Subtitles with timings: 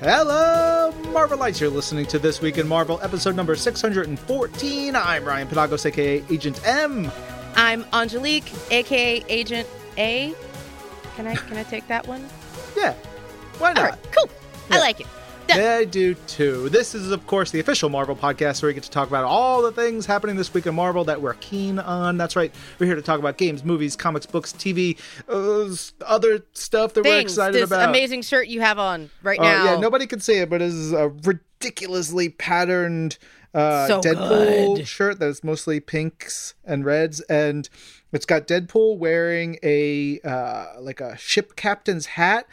[0.00, 1.60] Hello, Marvelites.
[1.60, 4.96] You're listening to This Week in Marvel, episode number 614.
[4.96, 7.12] I'm Ryan Penagos, aka Agent M.
[7.54, 9.68] I'm Angelique, aka Agent
[9.98, 10.34] A.
[11.16, 12.26] Can I can I take that one?
[12.74, 12.94] Yeah,
[13.58, 13.78] why not?
[13.78, 14.30] All right, cool.
[14.70, 14.76] Yeah.
[14.76, 15.06] I like it.
[15.58, 16.68] I do too.
[16.68, 19.62] This is, of course, the official Marvel podcast where we get to talk about all
[19.62, 22.16] the things happening this week in Marvel that we're keen on.
[22.16, 22.54] That's right.
[22.78, 25.74] We're here to talk about games, movies, comics, books, TV, uh,
[26.06, 27.32] other stuff that we're Things.
[27.32, 27.88] excited this about.
[27.88, 29.64] amazing shirt you have on right Uh, now.
[29.64, 33.18] yeah, nobody can see it, but it is a ridiculously patterned
[33.52, 34.86] uh, So Deadpool good.
[34.88, 37.68] shirt that's mostly pinks and reds, and
[38.12, 42.46] it's got Deadpool wearing a uh, like a ship captain's hat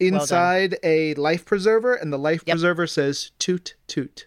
[0.00, 2.54] inside a life preserver, and the life Yep.
[2.54, 4.26] preserver says "toot toot."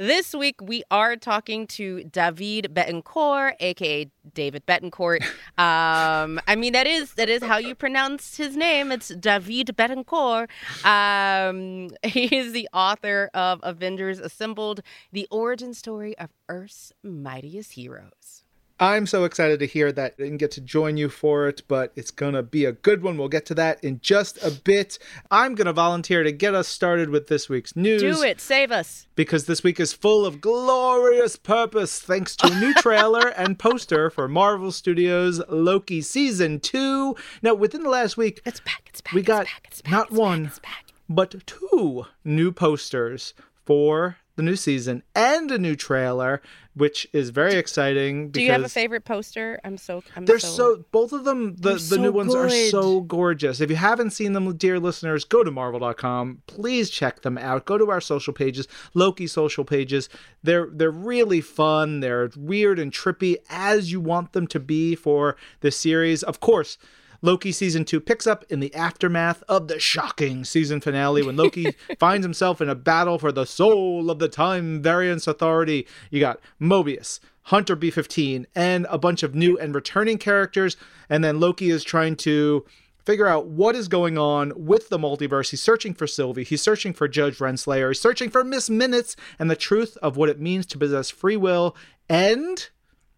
[0.00, 5.24] This week we are talking to David Betancourt, aka David Betancourt.
[5.58, 8.92] Um, I mean that is that is how you pronounce his name.
[8.92, 10.48] It's David Betancourt.
[10.84, 18.44] Um, he is the author of Avengers Assembled: The Origin Story of Earth's Mightiest Heroes.
[18.80, 20.14] I'm so excited to hear that.
[20.18, 23.18] I didn't get to join you for it, but it's gonna be a good one.
[23.18, 24.98] We'll get to that in just a bit.
[25.32, 28.00] I'm gonna volunteer to get us started with this week's news.
[28.00, 29.08] Do it, save us.
[29.16, 34.10] because this week is full of glorious purpose thanks to a new trailer and poster
[34.10, 37.16] for Marvel Studios Loki season 2.
[37.42, 38.82] Now, within the last week, It's back.
[38.88, 39.12] It's back.
[39.12, 40.84] we it's got back, it's back, not it's back, one, it's back.
[41.08, 43.34] but two new posters
[43.66, 46.40] for the new season and a new trailer,
[46.74, 49.60] which is very exciting Do you have a favorite poster?
[49.64, 50.04] I'm so.
[50.14, 50.48] I'm they're so.
[50.48, 54.10] so both of them the, the so new ones are so gorgeous if you haven't
[54.10, 58.32] seen them dear listeners go to marvel.com please check them out go to our social
[58.32, 60.08] pages loki social pages
[60.44, 65.36] they're they're really fun they're weird and trippy as you want them to be for
[65.60, 66.78] the series of course
[67.20, 71.74] Loki season two picks up in the aftermath of the shocking season finale when Loki
[71.98, 75.86] finds himself in a battle for the soul of the Time Variance Authority.
[76.10, 80.76] You got Mobius, Hunter B15, and a bunch of new and returning characters.
[81.08, 82.64] And then Loki is trying to
[83.04, 85.50] figure out what is going on with the multiverse.
[85.50, 89.50] He's searching for Sylvie, he's searching for Judge Renslayer, he's searching for Miss Minutes and
[89.50, 91.74] the truth of what it means to possess free will
[92.08, 92.68] and,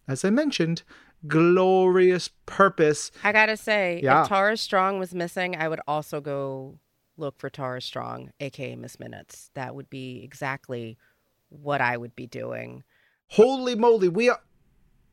[0.07, 0.83] as I mentioned,
[1.27, 3.11] glorious purpose.
[3.25, 4.23] I gotta say, Yeah.
[4.23, 6.79] if Tara Strong was missing, I would also go
[7.17, 9.51] look for Tara Strong, aka Miss Minutes.
[9.55, 10.97] That would be exactly
[11.49, 12.85] what I would be doing.
[13.29, 14.41] Holy moly, we are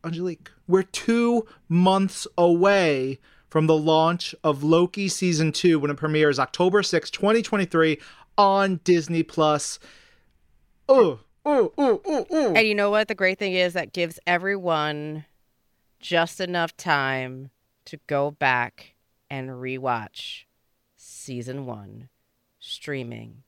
[0.03, 3.19] Angelique, we're two months away
[3.49, 7.99] from the launch of Loki season two when it premieres October sixth, 2023
[8.37, 9.79] on Disney Plus.
[10.87, 12.53] Oh, oh, oh, oh, oh.
[12.53, 13.07] And you know what?
[13.07, 15.25] The great thing is that gives everyone
[15.99, 17.49] just enough time
[17.85, 18.95] to go back
[19.29, 20.43] and rewatch
[20.95, 22.09] season one
[22.59, 23.43] streaming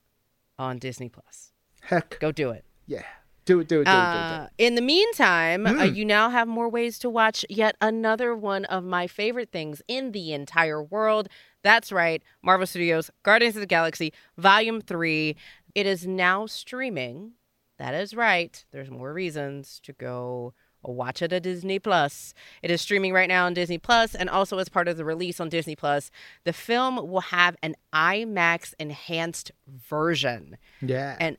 [0.57, 1.51] on Disney Plus.
[1.81, 2.65] Heck, Go do it.
[2.85, 3.03] yeah.
[3.45, 4.03] Do it, do it, do it, do it.
[4.03, 4.37] Do it.
[4.37, 5.95] Uh, in the meantime, uh, Mm.
[5.95, 10.11] you now have more ways to watch yet another one of my favorite things in
[10.11, 11.29] the entire world.
[11.63, 15.35] That's right, Marvel Studios Guardians of the Galaxy Volume 3.
[15.73, 17.31] It is now streaming.
[17.79, 18.63] That is right.
[18.71, 22.33] There's more reasons to go watch it at Disney Plus.
[22.61, 25.39] It is streaming right now on Disney Plus and also as part of the release
[25.39, 26.11] on Disney Plus,
[26.43, 30.57] the film will have an IMAX enhanced version.
[30.81, 31.17] Yeah.
[31.19, 31.37] And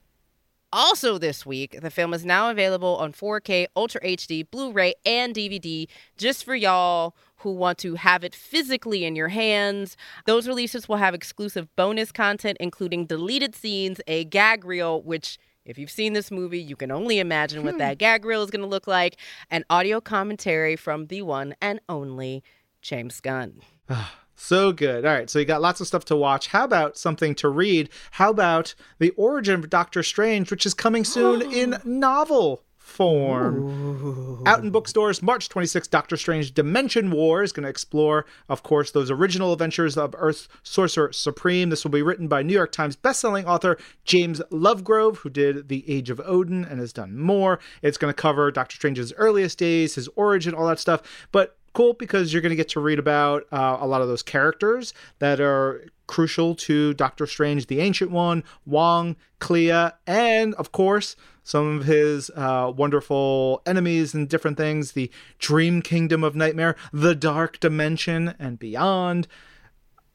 [0.73, 5.89] also this week, the film is now available on 4K, Ultra HD, Blu-ray, and DVD
[6.17, 9.97] just for y'all who want to have it physically in your hands.
[10.27, 15.79] Those releases will have exclusive bonus content including deleted scenes, a gag reel which if
[15.79, 17.79] you've seen this movie, you can only imagine what hmm.
[17.79, 19.17] that gag reel is going to look like,
[19.51, 22.43] An audio commentary from the one and only
[22.83, 23.61] James Gunn.
[23.89, 25.05] Ah, so good.
[25.05, 26.49] All right, so you got lots of stuff to watch.
[26.49, 27.91] How about something to read?
[28.13, 32.65] How about The Origin of Doctor Strange, which is coming soon in novel
[33.01, 34.43] form?
[34.47, 38.91] Out in bookstores, March 26th, Doctor Strange Dimension War is going to explore, of course,
[38.91, 41.71] those original adventures of Earth's Sorcerer Supreme.
[41.71, 45.91] This will be written by New York Times bestselling author James Lovegrove, who did The
[45.91, 47.59] Age of Odin and has done more.
[47.81, 51.01] It's going to cover Doctor Strange's earliest days, his origin, all that stuff.
[51.33, 54.23] But cool because you're going to get to read about uh, a lot of those
[54.23, 61.15] characters that are crucial to Doctor Strange, the Ancient One, Wong, Clea, and of course,
[61.45, 67.15] some of his uh, wonderful enemies and different things the Dream Kingdom of Nightmare, the
[67.15, 69.29] Dark Dimension, and beyond.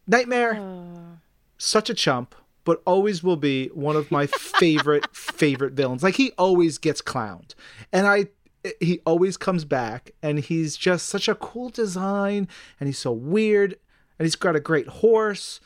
[0.08, 0.62] Nightmare,
[1.58, 6.04] such a chump, but always will be one of my favorite, favorite villains.
[6.04, 7.56] Like, he always gets clowned.
[7.92, 8.28] And I
[8.80, 12.48] he always comes back and he's just such a cool design
[12.80, 13.76] and he's so weird
[14.18, 15.60] and he's got a great horse.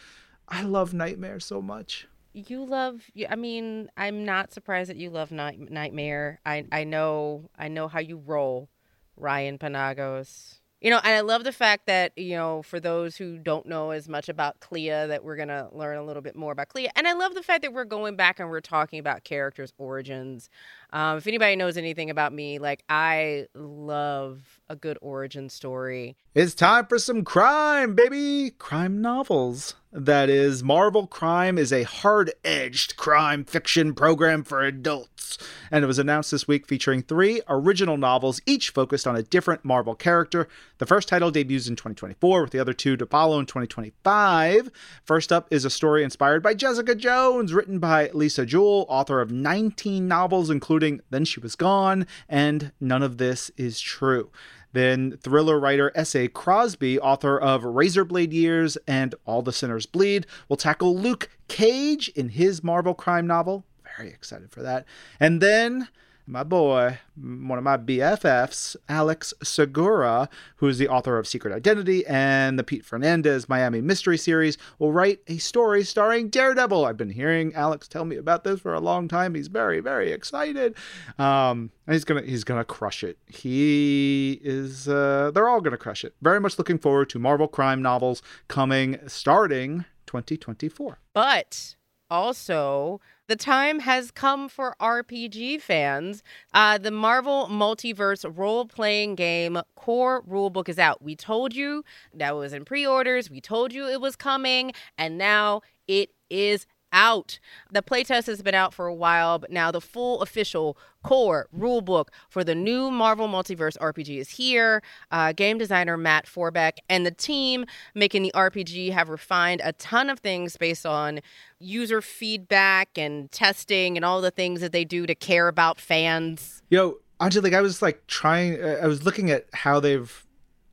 [0.47, 2.07] I love Nightmare so much.
[2.33, 3.03] you love.
[3.29, 6.39] I mean, I'm not surprised that you love Night- Nightmare.
[6.45, 8.69] I I know I know how you roll,
[9.17, 10.58] Ryan Penagos.
[10.81, 13.91] You know, and I love the fact that, you know, for those who don't know
[13.91, 16.89] as much about Clea, that we're going to learn a little bit more about Clea.
[16.95, 20.49] And I love the fact that we're going back and we're talking about characters' origins.
[20.93, 26.15] Um, if anybody knows anything about me, like, I love a good origin story.
[26.33, 28.51] It's time for some crime, baby!
[28.51, 29.75] Crime novels.
[29.91, 35.39] That is, Marvel Crime is a hard edged crime fiction program for adults.
[35.71, 39.65] And it was announced this week featuring three original novels, each focused on a different
[39.65, 40.47] Marvel character.
[40.77, 44.69] The first title debuts in 2024, with the other two to follow in 2025.
[45.03, 49.31] First up is a story inspired by Jessica Jones, written by Lisa Jewell, author of
[49.31, 54.29] 19 novels, including Then She Was Gone and None of This Is True.
[54.73, 56.27] Then thriller writer S.A.
[56.27, 62.29] Crosby, author of Razorblade Tears and All the Sinners Bleed, will tackle Luke Cage in
[62.29, 63.65] his Marvel crime novel.
[63.97, 64.85] Very excited for that.
[65.19, 65.87] And then
[66.29, 72.05] my boy, one of my BFFs, Alex Segura, who is the author of Secret Identity
[72.05, 76.85] and the Pete Fernandez Miami Mystery Series, will write a story starring Daredevil.
[76.85, 79.33] I've been hearing Alex tell me about this for a long time.
[79.33, 80.75] He's very, very excited.
[81.17, 83.17] Um, and he's gonna he's gonna crush it.
[83.25, 84.87] He is.
[84.87, 86.13] Uh, they're all gonna crush it.
[86.21, 90.99] Very much looking forward to Marvel crime novels coming starting 2024.
[91.13, 91.75] But
[92.09, 96.23] also the time has come for RPG fans.
[96.53, 101.01] Uh, the Marvel Multiverse role playing game core rulebook is out.
[101.01, 101.83] We told you
[102.13, 106.65] that was in pre orders, we told you it was coming, and now it is
[106.91, 107.39] out.
[107.71, 112.07] The playtest has been out for a while, but now the full official core rulebook
[112.29, 114.81] for the new Marvel Multiverse RPG is here.
[115.11, 117.65] Uh, game designer Matt Forbeck and the team
[117.95, 121.21] making the RPG have refined a ton of things based on
[121.59, 126.61] user feedback and testing and all the things that they do to care about fans.
[126.69, 130.25] Yo, Angelique, I was like trying, uh, I was looking at how they've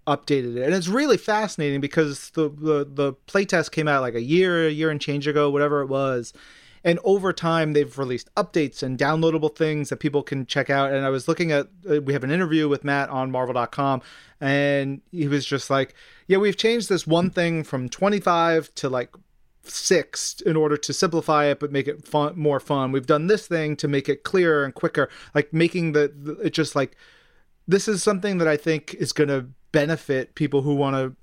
[0.07, 0.63] updated it.
[0.63, 4.71] And it's really fascinating because the the, the playtest came out like a year a
[4.71, 6.33] year and change ago whatever it was.
[6.85, 10.93] And over time they've released updates and downloadable things that people can check out.
[10.93, 14.03] And i was looking at uh, we have an interview with matt on marvel.com
[14.41, 15.95] and he was just like
[16.29, 19.11] yeah we've changed this one thing from 25 to like
[19.65, 22.93] six in order to simplify it but make it fun more fun.
[22.93, 26.51] We've done this thing to make it clearer and quicker like making the, the it
[26.51, 26.97] just like
[27.67, 31.15] this is something that i think is going to benefit people who want to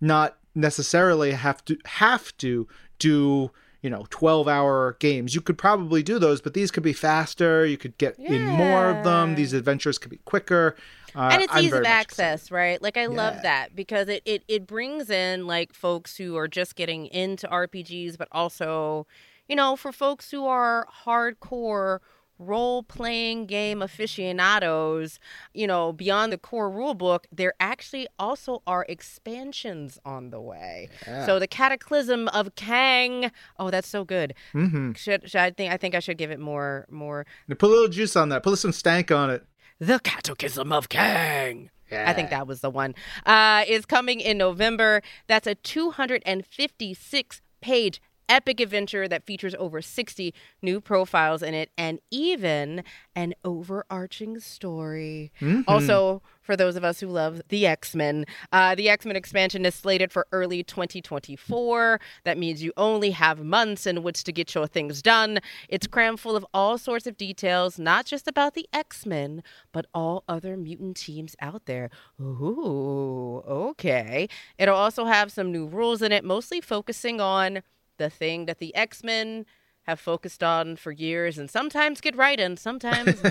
[0.00, 2.68] not necessarily have to have to
[3.00, 3.50] do
[3.82, 5.34] you know 12 hour games.
[5.34, 7.66] You could probably do those but these could be faster.
[7.66, 8.30] You could get yeah.
[8.30, 9.34] in more of them.
[9.34, 10.76] These adventures could be quicker.
[11.16, 12.80] Uh, and it's I'm ease of access right?
[12.80, 13.08] Like i yeah.
[13.08, 17.48] love that because it, it it brings in like folks who are just getting into
[17.48, 19.06] rpgs but also
[19.48, 21.98] you know for folks who are hardcore
[22.38, 25.18] role playing game aficionados,
[25.54, 30.88] you know, beyond the core rule book, there actually also are expansions on the way.
[31.06, 31.26] Yeah.
[31.26, 33.30] So the Cataclysm of Kang.
[33.58, 34.34] Oh, that's so good.
[34.54, 34.92] Mm-hmm.
[34.92, 37.26] Should, should I think I think I should give it more more.
[37.48, 38.42] Now put a little juice on that.
[38.42, 39.44] Put some stank on it.
[39.78, 41.70] The Cataclysm of Kang.
[41.90, 42.10] Yeah.
[42.10, 42.94] I think that was the one.
[43.24, 45.02] Uh, is coming in November.
[45.28, 52.00] That's a 256 page epic adventure that features over 60 new profiles in it and
[52.10, 52.82] even
[53.14, 55.32] an overarching story.
[55.40, 55.62] Mm-hmm.
[55.66, 59.66] Also, for those of us who love the X Men, uh, the X Men expansion
[59.66, 62.00] is slated for early 2024.
[62.24, 65.40] That means you only have months in which to get your things done.
[65.68, 69.42] It's crammed full of all sorts of details, not just about the X Men,
[69.72, 71.90] but all other mutant teams out there.
[72.20, 74.28] Ooh, okay.
[74.58, 77.62] It'll also have some new rules in it, mostly focusing on
[77.96, 79.46] the thing that the X Men
[79.86, 83.30] have focused on for years and sometimes get right and sometimes uh,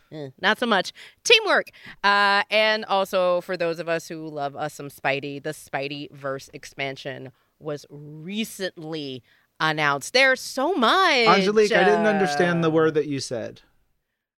[0.12, 0.92] uh, eh, not so much.
[1.22, 1.68] Teamwork.
[2.02, 6.50] Uh, and also for those of us who love us some Spidey, the Spidey verse
[6.52, 7.30] expansion
[7.60, 9.22] was recently
[9.60, 10.12] announced.
[10.12, 11.28] There's so much.
[11.28, 13.60] Angelique, I didn't understand the word that you said.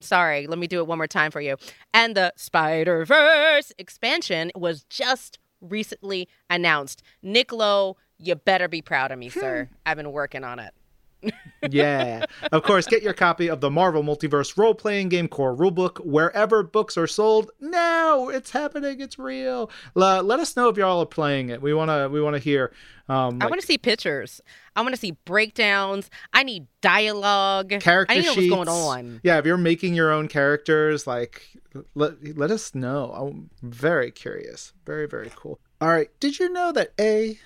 [0.01, 1.57] Sorry, let me do it one more time for you.
[1.95, 7.03] And the Spider Verse expansion was just recently announced.
[7.23, 9.65] Nick Lowe you better be proud of me, sir.
[9.65, 9.75] Hmm.
[9.85, 10.73] I've been working on it.
[11.71, 12.25] yeah.
[12.53, 16.63] Of course, get your copy of the Marvel Multiverse role playing game core rulebook wherever
[16.63, 17.51] books are sold.
[17.61, 19.01] Now it's happening.
[19.01, 19.71] It's real.
[19.95, 21.61] Uh, let us know if y'all are playing it.
[21.63, 22.73] We wanna we wanna hear.
[23.09, 24.41] Um, like, I want to see pictures.
[24.75, 26.11] I want to see breakdowns.
[26.33, 27.71] I need dialogue.
[27.81, 28.37] Character I need sheets.
[28.53, 29.21] what's going on.
[29.23, 31.57] Yeah, if you're making your own characters, like
[31.95, 33.13] let let us know.
[33.13, 34.73] I'm very curious.
[34.85, 35.61] Very very cool.
[35.81, 36.09] All right.
[36.21, 37.39] Did you know that a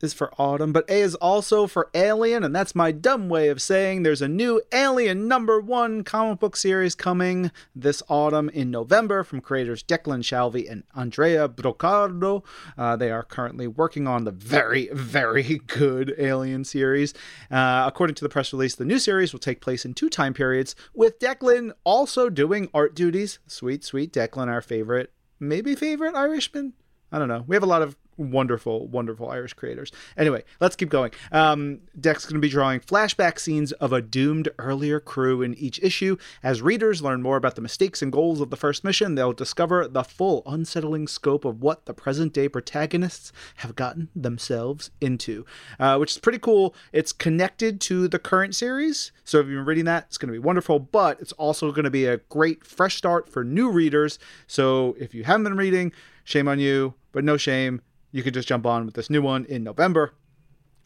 [0.00, 3.62] is for autumn, but A is also for Alien, and that's my dumb way of
[3.62, 9.24] saying there's a new Alien number one comic book series coming this autumn in November
[9.24, 12.44] from creators Declan Shalvey and Andrea Broccardo.
[12.76, 17.14] Uh, they are currently working on the very, very good Alien series.
[17.50, 20.34] Uh, according to the press release, the new series will take place in two time
[20.34, 23.38] periods, with Declan also doing art duties.
[23.46, 26.74] Sweet, sweet Declan, our favorite, maybe favorite Irishman.
[27.12, 27.44] I don't know.
[27.46, 29.92] We have a lot of wonderful, wonderful Irish creators.
[30.16, 31.10] Anyway, let's keep going.
[31.32, 35.82] Um, Deck's going to be drawing flashback scenes of a doomed earlier crew in each
[35.82, 36.16] issue.
[36.42, 39.88] As readers learn more about the mistakes and goals of the first mission, they'll discover
[39.88, 45.44] the full unsettling scope of what the present day protagonists have gotten themselves into,
[45.78, 46.74] uh, which is pretty cool.
[46.92, 50.32] It's connected to the current series, so if you've been reading that, it's going to
[50.32, 54.18] be wonderful, but it's also going to be a great fresh start for new readers.
[54.46, 55.92] So if you haven't been reading,
[56.24, 57.82] shame on you, but no shame
[58.12, 60.14] you could just jump on with this new one in November.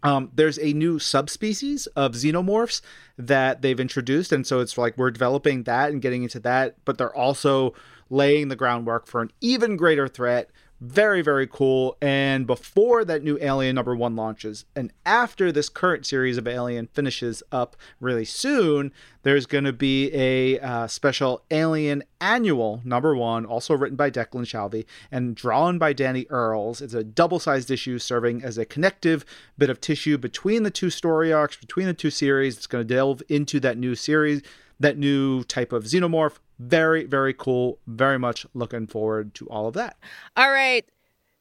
[0.02, 2.80] Um, there's a new subspecies of xenomorphs
[3.18, 6.96] that they've introduced, and so it's like we're developing that and getting into that, but
[6.96, 7.74] they're also
[8.08, 10.50] laying the groundwork for an even greater threat
[10.80, 11.96] very, very cool.
[12.00, 16.88] And before that new Alien number one launches, and after this current series of Alien
[16.88, 23.44] finishes up really soon, there's going to be a uh, special Alien Annual number one,
[23.44, 26.80] also written by Declan Shalvey and drawn by Danny Earls.
[26.80, 29.24] It's a double sized issue serving as a connective
[29.58, 32.56] bit of tissue between the two story arcs, between the two series.
[32.56, 34.42] It's going to delve into that new series,
[34.78, 37.78] that new type of xenomorph very, very cool.
[37.86, 39.96] Very much looking forward to all of that.
[40.36, 40.84] All right.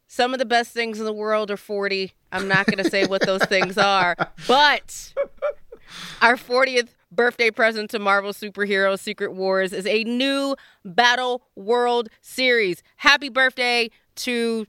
[0.08, 2.14] Some of the best things in the world are 40.
[2.32, 4.16] I'm not going to say what those things are,
[4.48, 5.14] but
[6.22, 12.82] our 40th birthday present to Marvel Superhero Secret Wars is a new Battle World series.
[12.96, 14.66] Happy birthday to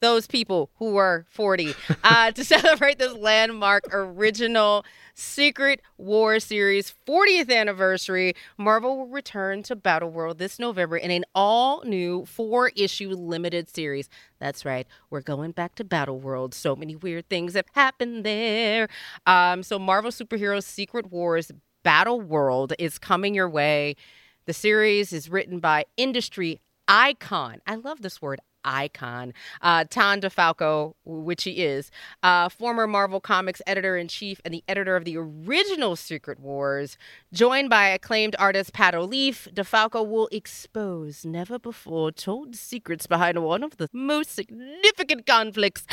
[0.00, 1.74] those people who are 40
[2.04, 4.84] uh, to celebrate this landmark original
[5.14, 8.34] Secret War series 40th anniversary.
[8.58, 13.74] Marvel will return to Battle World this November in an all new four issue limited
[13.74, 14.08] series.
[14.38, 16.52] That's right, we're going back to Battle World.
[16.52, 18.88] So many weird things have happened there.
[19.26, 21.50] Um, so, Marvel Superheroes Secret Wars
[21.82, 23.96] Battle World is coming your way.
[24.44, 27.60] The series is written by industry icon.
[27.66, 29.32] I love this word icon,
[29.62, 31.90] uh, Tom DeFalco, which he is,
[32.22, 36.98] uh, former Marvel Comics editor in chief and the editor of the original Secret Wars.
[37.32, 43.62] Joined by acclaimed artist Pat Olliffe, DeFalco will expose never before told secrets behind one
[43.62, 45.86] of the most significant conflicts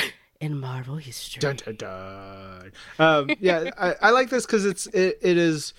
[0.43, 1.39] in Marvel history.
[1.39, 2.71] Dun, dun, dun.
[2.99, 5.73] Um, yeah, I, I, like this because it's it, it is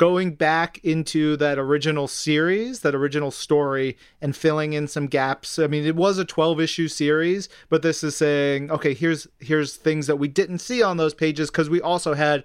[0.00, 5.58] going back into that original series, that original story, and filling in some gaps.
[5.58, 9.76] I mean, it was a 12 issue series, but this is saying, okay, here's here's
[9.76, 12.44] things that we didn't see on those pages because we also had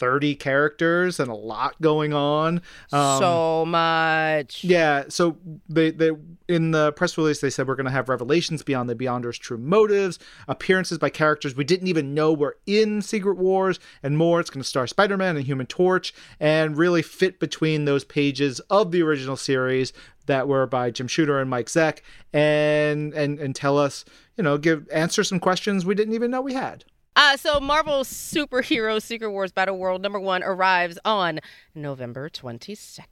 [0.00, 2.62] 30 characters and a lot going on.
[2.92, 4.64] Um, so much.
[4.64, 5.04] Yeah.
[5.08, 5.36] So
[5.68, 6.10] they, they
[6.48, 9.58] in the press release they said we're going to have revelations beyond the Beyonders' true
[9.58, 14.40] motives, appearances by characters we didn't even know were in Secret Wars, and more.
[14.40, 18.90] It's going to star Spider-Man and Human Torch, and really fit between those pages of
[18.90, 19.92] the original series
[20.26, 22.00] that were by Jim Shooter and Mike Zeck,
[22.32, 24.04] and and and tell us,
[24.36, 26.84] you know, give answer some questions we didn't even know we had.
[27.16, 31.40] Uh, so Marvel Superhero Secret Wars Battle World number one arrives on
[31.74, 33.04] November 22nd.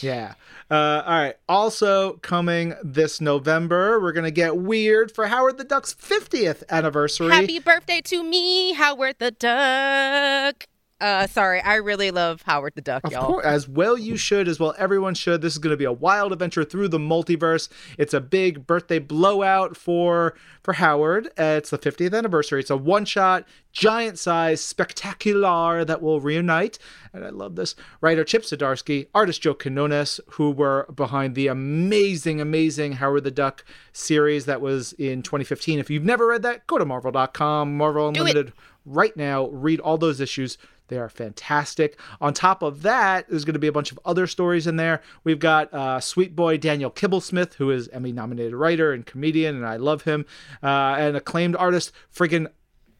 [0.00, 0.34] Yeah.
[0.70, 1.36] Uh, all right.
[1.48, 7.30] Also coming this November, we're gonna get weird for Howard the Duck's 50th anniversary.
[7.30, 10.66] Happy birthday to me, Howard the Duck.
[11.04, 13.26] Uh, sorry, I really love Howard the Duck, of y'all.
[13.26, 15.42] Course, as well you should, as well everyone should.
[15.42, 17.68] This is going to be a wild adventure through the multiverse.
[17.98, 21.26] It's a big birthday blowout for for Howard.
[21.38, 22.60] Uh, it's the 50th anniversary.
[22.60, 26.78] It's a one shot, giant size, spectacular that will reunite.
[27.12, 27.74] And I love this.
[28.00, 33.62] Writer Chip Zdarsky, artist Joe Quinones, who were behind the amazing, amazing Howard the Duck
[33.92, 35.80] series that was in 2015.
[35.80, 38.54] If you've never read that, go to Marvel.com, Marvel Unlimited
[38.86, 39.48] right now.
[39.48, 40.56] Read all those issues.
[40.88, 41.98] They are fantastic.
[42.20, 45.00] On top of that, there's going to be a bunch of other stories in there.
[45.24, 49.66] We've got uh, sweet boy Daniel Kibblesmith, who is Emmy nominated writer and comedian, and
[49.66, 50.26] I love him,
[50.62, 52.48] uh, and acclaimed artist, friggin'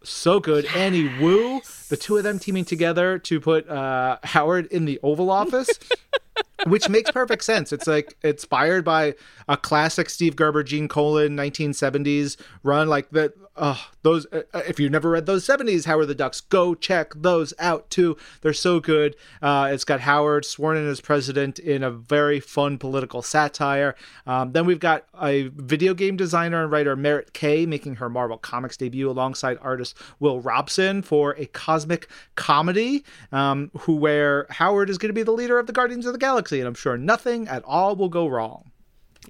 [0.02, 0.64] so good.
[0.64, 0.76] Yes.
[0.76, 5.30] Annie Wu, the two of them teaming together to put uh, Howard in the Oval
[5.30, 5.68] Office.
[6.66, 7.72] which makes perfect sense.
[7.72, 9.14] It's like inspired by
[9.48, 12.88] a classic Steve Gerber, Gene Colan 1970s run.
[12.88, 14.26] Like that, uh, those.
[14.32, 18.16] Uh, if you've never read those 70s Howard the Ducks, go check those out too.
[18.40, 19.16] They're so good.
[19.40, 23.94] Uh, it's got Howard sworn in as president in a very fun political satire.
[24.26, 28.38] Um, then we've got a video game designer and writer Merritt Kay making her Marvel
[28.38, 34.98] Comics debut alongside artist Will Robson for a cosmic comedy, um, who where Howard is
[34.98, 37.48] going to be the leader of the Guardians of the Galaxy, and I'm sure nothing
[37.48, 38.70] at all will go wrong.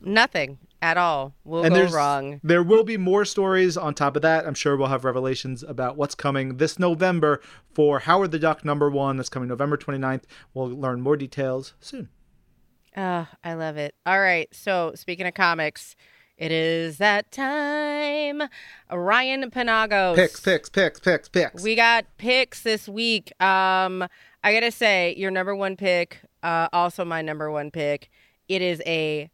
[0.01, 2.41] Nothing at all will and go wrong.
[2.45, 4.47] There will be more stories on top of that.
[4.47, 7.41] I'm sure we'll have revelations about what's coming this November
[7.75, 9.17] for Howard the Duck number one.
[9.17, 10.23] That's coming November 29th.
[10.53, 12.11] We'll learn more details soon.
[12.97, 13.97] Oh, I love it.
[14.07, 14.49] All right.
[14.55, 15.97] So, speaking of comics,
[16.39, 18.43] it is that time.
[18.93, 20.15] Ryan Penagos.
[20.15, 21.63] Picks, picks, picks, picks, picks.
[21.65, 23.33] We got picks this week.
[23.43, 24.07] Um,
[24.45, 28.09] I gotta say, your number one pick, uh, also my number one pick.
[28.49, 29.31] It is a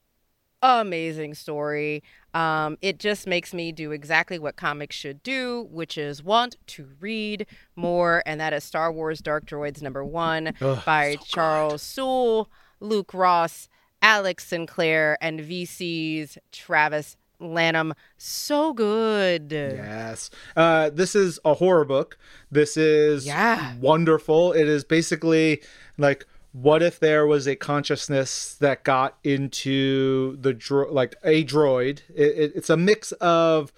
[0.62, 2.02] amazing story.
[2.35, 6.88] Um, it just makes me do exactly what comics should do, which is want to
[7.00, 11.83] read more, and that is Star Wars Dark Droids number one Ugh, by so Charles
[11.83, 13.69] Soule, Luke Ross,
[14.02, 17.95] Alex Sinclair, and VC's Travis Lanham.
[18.19, 19.50] So good.
[19.50, 20.31] Yes.
[20.55, 22.19] Uh, this is a horror book.
[22.50, 23.75] This is Yeah.
[23.81, 24.52] wonderful.
[24.52, 25.62] It is basically
[25.97, 32.00] like what if there was a consciousness that got into the dro- like a droid?
[32.14, 33.73] It, it, it's a mix of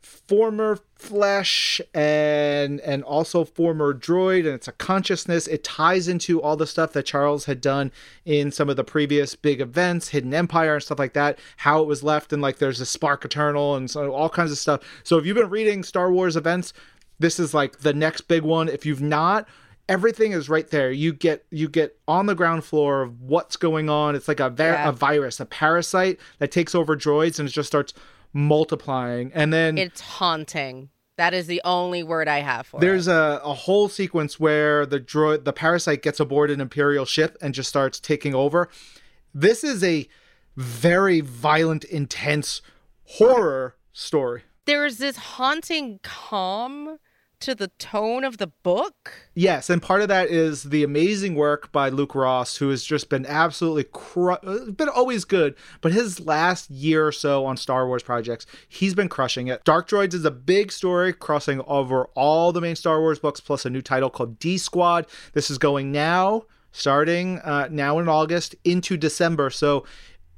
[0.00, 5.46] former flesh and and also former droid and it's a consciousness.
[5.46, 7.92] It ties into all the stuff that charles had done
[8.24, 11.86] in some of the previous big events hidden empire and stuff like that how it
[11.86, 14.80] was left and like there's a spark eternal and so all kinds of stuff.
[15.04, 16.72] So if you've been reading star wars events
[17.18, 18.68] this is like the next big one.
[18.68, 19.46] If you've not
[19.88, 23.88] everything is right there you get you get on the ground floor of what's going
[23.88, 24.88] on it's like a, Yeah.
[24.88, 27.94] a virus a parasite that takes over droids and it just starts
[28.32, 30.90] multiplying and then It's haunting.
[31.16, 33.10] That is the only word I have for there's it.
[33.10, 37.38] There's a, a whole sequence where the droid the parasite gets aboard an imperial ship
[37.40, 38.68] and just starts taking over
[39.32, 40.06] this is a
[40.56, 42.60] very violent intense
[43.04, 46.98] horror story There's this haunting calm
[47.40, 49.12] to the tone of the book.
[49.34, 53.08] Yes, and part of that is the amazing work by Luke Ross, who has just
[53.08, 55.54] been absolutely cru- uh, been always good.
[55.80, 59.64] But his last year or so on Star Wars projects, he's been crushing it.
[59.64, 63.66] Dark Droids is a big story crossing over all the main Star Wars books, plus
[63.66, 65.06] a new title called D Squad.
[65.32, 69.50] This is going now, starting uh, now in August into December.
[69.50, 69.84] So,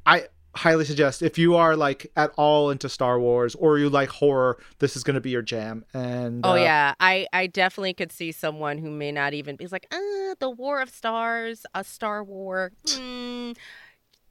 [0.04, 0.28] I
[0.58, 4.58] highly suggest if you are like at all into Star Wars or you like horror,
[4.78, 5.84] this is going to be your jam.
[5.94, 9.66] And Oh uh, yeah, I I definitely could see someone who may not even be
[9.66, 12.72] like, uh, the War of Stars, a Star War.
[12.86, 13.56] Mm,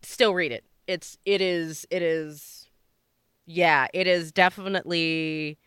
[0.01, 0.63] still read it.
[0.87, 2.69] It's it is it is,
[3.45, 5.57] yeah, it is definitely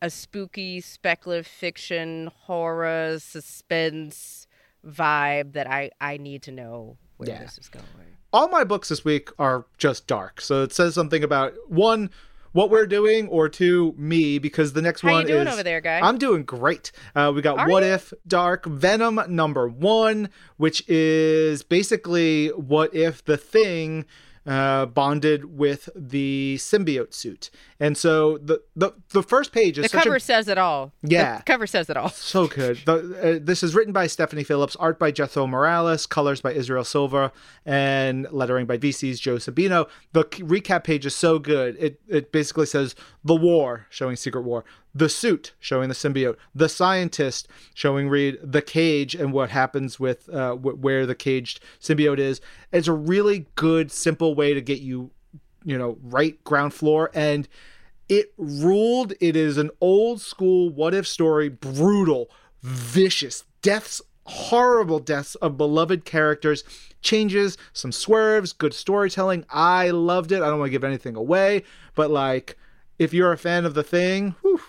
[0.00, 4.46] a spooky speculative fiction horror suspense
[4.86, 7.38] vibe that I I need to know where Yeah.
[7.40, 7.84] this is going.
[8.32, 10.40] All my books this week are just dark.
[10.40, 12.10] So it says something about one,
[12.52, 15.12] what we're doing, or two, me, because the next one.
[15.12, 16.00] How one you doing is over there, guy?
[16.00, 16.92] I'm doing great.
[17.14, 17.90] Uh, we got Are What you?
[17.90, 24.04] If Dark Venom number one, which is basically what if the thing
[24.48, 27.50] uh, bonded with the symbiote suit.
[27.80, 30.92] And so the the, the first page is the cover a says it all.
[31.02, 31.38] Yeah.
[31.38, 32.08] the cover says it all.
[32.10, 32.78] so good.
[32.84, 36.84] The, uh, this is written by Stephanie Phillips, art by Jethro Morales, colors by Israel
[36.84, 37.32] Silva,
[37.64, 39.88] and lettering by VC's Joe Sabino.
[40.12, 41.76] The recap page is so good.
[41.78, 44.64] It it basically says the war, showing Secret War,
[44.94, 50.28] the suit, showing the symbiote, the scientist, showing Reed the cage and what happens with
[50.30, 52.40] uh, wh- where the caged symbiote is.
[52.72, 55.10] It's a really good, simple way to get you,
[55.68, 57.46] you know, right ground floor and
[58.08, 59.12] it ruled.
[59.20, 62.30] It is an old school what if story, brutal,
[62.62, 66.64] vicious, deaths, horrible deaths of beloved characters,
[67.02, 69.44] changes, some swerves, good storytelling.
[69.50, 70.40] I loved it.
[70.40, 72.56] I don't want to give anything away, but like,
[72.98, 74.62] if you're a fan of the thing, whew,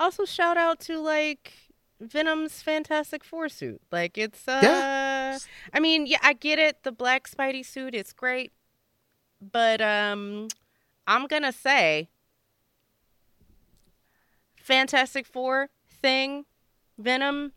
[0.00, 1.52] also shout out to like
[2.00, 3.82] Venom's Fantastic Four suit.
[3.92, 5.38] Like it's uh Yeah.
[5.74, 8.52] I mean, yeah, I get it, the black Spidey suit, it's great.
[9.40, 10.48] But um
[11.06, 12.08] I'm gonna say
[14.56, 16.44] Fantastic Four thing,
[16.98, 17.52] Venom,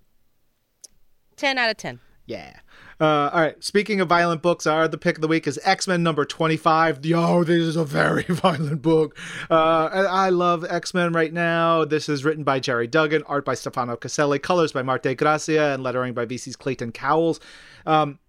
[1.36, 2.00] ten out of ten.
[2.26, 2.60] yeah.
[3.00, 3.64] Uh, all right.
[3.64, 6.56] Speaking of violent books, our the pick of the week is X Men number twenty
[6.56, 7.04] five.
[7.04, 9.18] Yo, this is a very violent book.
[9.50, 11.84] Uh, I love X Men right now.
[11.84, 15.82] This is written by Gerry Duggan, art by Stefano Caselli, colors by Marte Gracia, and
[15.82, 17.40] lettering by VC's Clayton Cowles.
[17.88, 18.20] Um,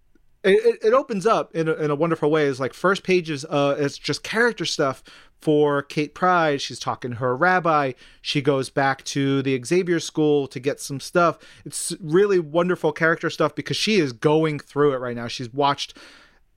[0.43, 2.45] it, it opens up in a, in a wonderful way.
[2.47, 5.03] It's like first pages, uh, it's just character stuff
[5.39, 6.61] for Kate Pryde.
[6.61, 7.93] She's talking to her rabbi.
[8.21, 11.37] She goes back to the Xavier School to get some stuff.
[11.65, 15.27] It's really wonderful character stuff because she is going through it right now.
[15.27, 15.97] She's watched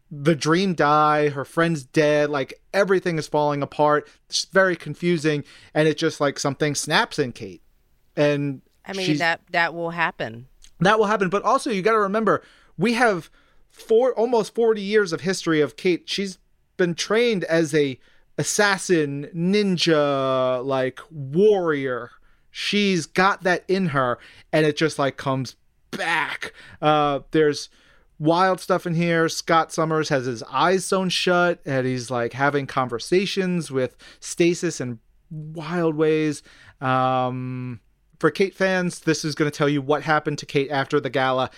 [0.09, 4.09] the dream die, her friend's dead, like everything is falling apart.
[4.29, 5.43] It's very confusing,
[5.75, 7.63] and it just like something snaps in Kate.
[8.17, 10.47] And I mean that that will happen.
[10.79, 11.29] that will happen.
[11.29, 12.43] But also, you got to remember,
[12.79, 13.31] we have
[13.77, 16.09] four almost forty years of history of Kate.
[16.09, 16.39] She's
[16.77, 17.99] been trained as a
[18.39, 22.11] assassin, ninja, like warrior.
[22.51, 24.19] She's got that in her,
[24.53, 25.57] and it just like comes
[25.91, 26.53] back.
[26.81, 27.69] Uh, there's
[28.19, 29.29] wild stuff in here.
[29.29, 35.01] Scott Summers has his eyes sewn shut, and he's like having conversations with Stasis in
[35.31, 36.43] wild ways.
[36.81, 37.81] Um,
[38.19, 41.11] for Kate fans, this is going to tell you what happened to Kate after the
[41.11, 41.51] gala,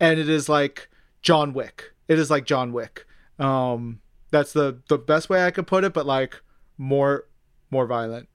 [0.00, 0.88] and it is like
[1.26, 1.92] John Wick.
[2.06, 3.04] It is like John Wick.
[3.40, 6.40] Um, that's the the best way I could put it, but like
[6.78, 7.24] more
[7.72, 8.28] more violent.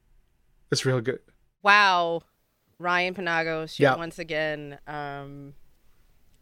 [0.73, 1.19] It's real good.
[1.63, 2.23] Wow,
[2.79, 3.95] Ryan Penagos, Yeah.
[3.95, 4.77] once again.
[4.87, 5.53] Um,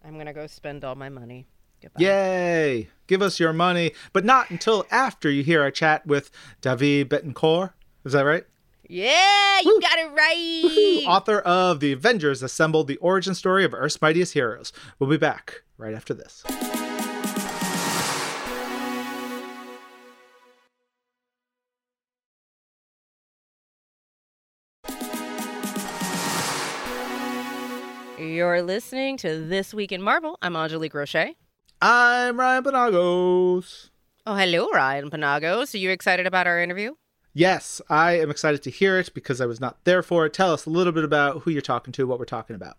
[0.03, 1.47] I'm gonna go spend all my money.
[1.83, 2.01] Goodbye.
[2.03, 2.89] Yay!
[3.05, 6.31] Give us your money, but not until after you hear our chat with
[6.61, 7.73] David Betancourt.
[8.05, 8.45] Is that right?
[8.91, 9.81] Yeah, you Woo.
[9.81, 10.15] got it Woohoo!
[10.15, 11.03] right.
[11.07, 14.73] Author of The Avengers Assembled the Origin Story of Earth's Mightiest Heroes.
[14.97, 16.43] We'll be back right after this.
[28.17, 30.37] You're listening to This Week in Marvel.
[30.41, 31.35] I'm Angelique Roche.
[31.81, 33.89] I'm Ryan Penagos.
[34.25, 35.73] Oh, hello, Ryan Penagos.
[35.73, 36.95] Are you excited about our interview?
[37.39, 40.33] Yes, I am excited to hear it because I was not there for it.
[40.33, 42.75] Tell us a little bit about who you're talking to, what we're talking about.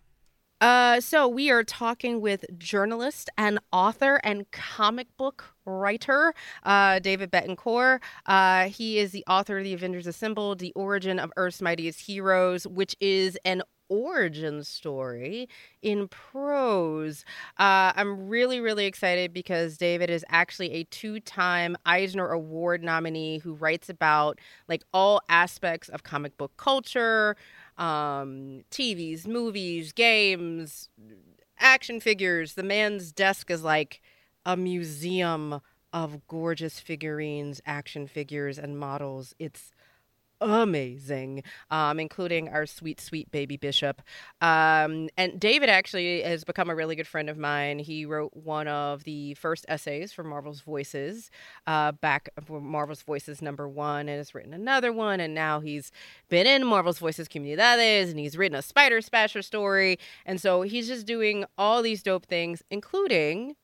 [0.61, 7.31] Uh, so we are talking with journalist and author and comic book writer uh, David
[7.31, 8.01] Betancourt.
[8.27, 12.67] Uh, he is the author of The Avengers Assembled, The Origin of Earth's Mightiest Heroes,
[12.67, 15.49] which is an origin story
[15.81, 17.25] in prose.
[17.59, 23.53] Uh, I'm really, really excited because David is actually a two-time Eisner Award nominee who
[23.53, 27.35] writes about like all aspects of comic book culture,
[27.77, 30.87] um, TVs, movies, games,
[31.59, 32.53] action figures.
[32.53, 34.01] The man's desk is like
[34.45, 35.59] a museum
[35.93, 39.35] of gorgeous figurines, action figures, and models.
[39.37, 39.71] It's
[40.41, 44.01] amazing, um, including our sweet, sweet baby Bishop.
[44.41, 47.79] Um, and David actually has become a really good friend of mine.
[47.79, 51.29] He wrote one of the first essays for Marvel's Voices
[51.67, 55.19] uh, back for Marvel's Voices number one, and has written another one.
[55.19, 55.91] And now he's
[56.27, 59.99] been in Marvel's Voices Comunidades, and he's written a Spider Spasher story.
[60.25, 63.55] And so he's just doing all these dope things, including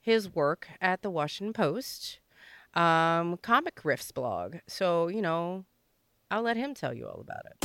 [0.00, 2.20] his work at the Washington Post
[2.74, 4.56] um, comic riffs blog.
[4.66, 5.64] So, you know,
[6.30, 7.56] I'll let him tell you all about it.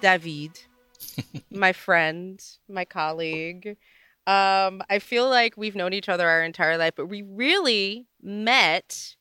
[0.00, 0.60] David,
[1.50, 3.76] my friend, my colleague.
[4.26, 9.16] Um, I feel like we've known each other our entire life, but we really met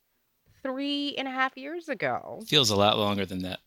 [0.61, 2.41] three and a half years ago.
[2.47, 3.59] Feels a lot longer than that.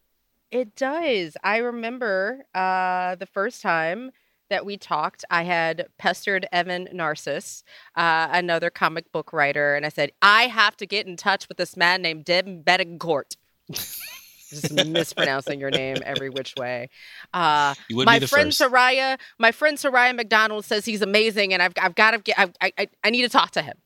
[0.52, 1.36] It does.
[1.42, 4.12] I remember uh, the first time
[4.54, 7.64] that we talked, I had pestered Evan Narcisse,
[7.96, 11.56] uh, another comic book writer, and I said, I have to get in touch with
[11.56, 13.36] this man named Deb Betancourt.
[13.68, 16.88] Just mispronouncing your name every which way.
[17.32, 18.60] Uh, my friend first.
[18.60, 22.72] Soraya, my friend Soraya McDonald says he's amazing, and I've I've got to get I,
[22.78, 23.76] I I need to talk to him.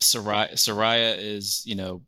[0.00, 2.02] Soraya, Soraya is, you know,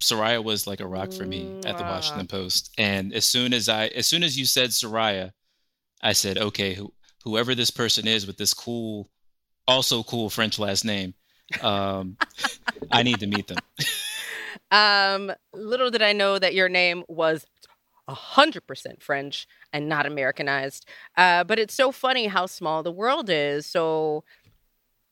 [0.00, 2.72] Soraya was like a rock for me at the Washington Post.
[2.78, 5.30] And as soon as I, as soon as you said Soraya,
[6.02, 6.92] I said, okay, who,
[7.26, 9.10] whoever this person is with this cool,
[9.68, 11.12] also cool French last name,
[11.60, 12.16] um,
[12.90, 13.58] I need to meet them.
[14.72, 17.46] Um, little did I know that your name was
[18.08, 20.86] a hundred percent French and not Americanized.
[21.16, 23.66] Uh, but it's so funny how small the world is.
[23.66, 24.24] So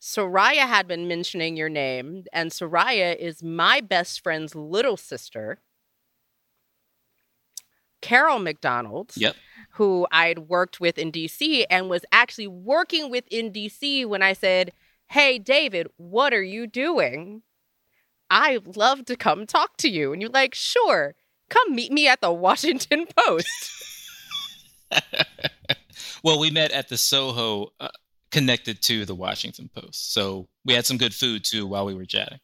[0.01, 5.61] Soraya had been mentioning your name, and Soraya is my best friend's little sister,
[8.05, 9.35] Carol McDonald Yep.
[9.73, 14.35] who I'd worked with in DC and was actually working with in DC when I
[14.35, 14.73] said,
[15.09, 17.43] Hey, David, what are you doing?
[18.29, 20.13] I'd love to come talk to you.
[20.13, 21.15] And you're like, Sure,
[21.49, 23.49] come meet me at the Washington Post.
[26.23, 27.89] well, we met at the Soho uh,
[28.31, 30.13] connected to the Washington Post.
[30.13, 32.39] So we had some good food too while we were chatting.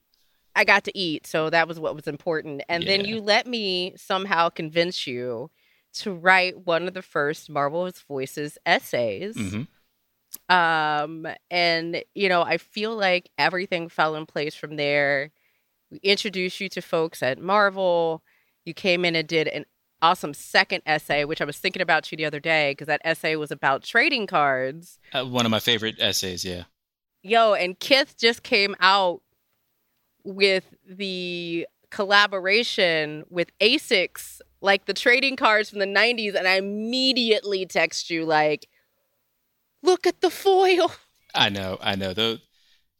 [0.60, 2.62] I got to eat, so that was what was important.
[2.68, 5.50] And then you let me somehow convince you
[5.94, 9.36] to write one of the first Marvel's Voices essays.
[9.36, 9.62] hmm
[10.54, 15.30] Um, and you know, I feel like everything fell in place from there.
[15.90, 18.22] We introduced you to folks at Marvel.
[18.66, 19.64] You came in and did an
[20.02, 23.34] awesome second essay, which I was thinking about you the other day because that essay
[23.34, 24.98] was about trading cards.
[25.14, 26.64] Uh, one of my favorite essays, yeah.
[27.22, 29.22] Yo, and Kith just came out
[30.24, 37.66] with the collaboration with ASICS, like the trading cards from the 90s, and I immediately
[37.66, 38.68] text you like,
[39.82, 40.92] look at the foil.
[41.34, 42.12] I know, I know.
[42.12, 42.40] Those,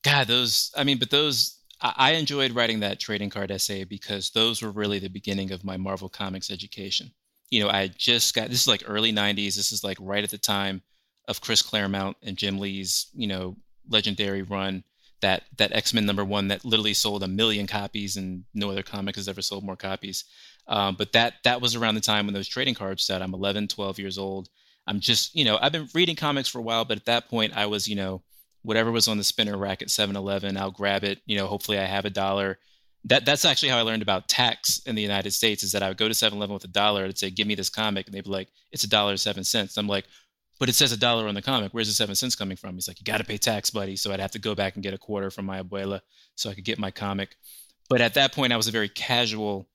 [0.02, 0.72] God, those.
[0.76, 1.58] I mean, but those.
[1.80, 5.64] I, I enjoyed writing that trading card essay because those were really the beginning of
[5.64, 7.10] my Marvel Comics education.
[7.50, 9.56] You know, I just got this is like early '90s.
[9.56, 10.82] This is like right at the time
[11.28, 13.56] of Chris Claremont and Jim Lee's, you know,
[13.88, 14.84] legendary run.
[15.20, 18.82] That that X Men number one that literally sold a million copies, and no other
[18.82, 20.24] comic has ever sold more copies.
[20.66, 23.68] Um, but that that was around the time when those trading cards said I'm 11,
[23.68, 24.48] 12 years old.
[24.86, 27.56] I'm just, you know, I've been reading comics for a while, but at that point
[27.56, 28.22] I was, you know,
[28.62, 31.20] whatever was on the spinner rack at 7-Eleven, I'll grab it.
[31.26, 32.58] You know, hopefully I have a dollar.
[33.04, 35.62] That that's actually how I learned about tax in the United States.
[35.62, 37.70] Is that I would go to 7-Eleven with a dollar and say, "Give me this
[37.70, 40.04] comic," and they'd be like, "It's a dollar seven cents." I'm like,
[40.60, 41.72] "But it says a dollar on the comic.
[41.72, 44.12] Where's the seven cents coming from?" He's like, "You got to pay tax, buddy." So
[44.12, 46.00] I'd have to go back and get a quarter from my abuela
[46.36, 47.36] so I could get my comic.
[47.88, 49.68] But at that point, I was a very casual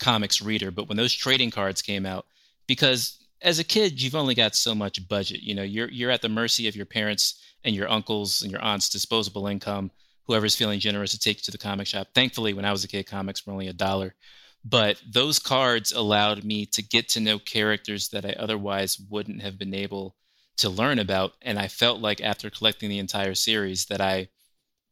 [0.00, 0.72] comics reader.
[0.72, 2.26] But when those trading cards came out,
[2.66, 5.42] because as a kid, you've only got so much budget.
[5.42, 8.62] You know, you're you're at the mercy of your parents and your uncles and your
[8.62, 9.90] aunts' disposable income.
[10.26, 12.08] Whoever's feeling generous to take you to the comic shop.
[12.14, 14.14] Thankfully, when I was a kid, comics were only a dollar.
[14.64, 19.58] But those cards allowed me to get to know characters that I otherwise wouldn't have
[19.58, 20.16] been able
[20.58, 21.32] to learn about.
[21.40, 24.28] And I felt like after collecting the entire series that I,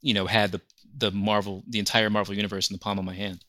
[0.00, 0.60] you know, had the
[0.96, 3.44] the Marvel, the entire Marvel universe in the palm of my hand.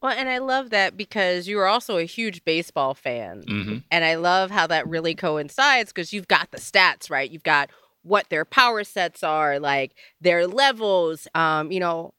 [0.00, 3.42] Well, and I love that because you are also a huge baseball fan.
[3.42, 3.76] Mm-hmm.
[3.90, 7.30] And I love how that really coincides because you've got the stats, right?
[7.30, 7.70] You've got
[8.02, 11.26] what their power sets are, like their levels.
[11.34, 12.14] Um, you know,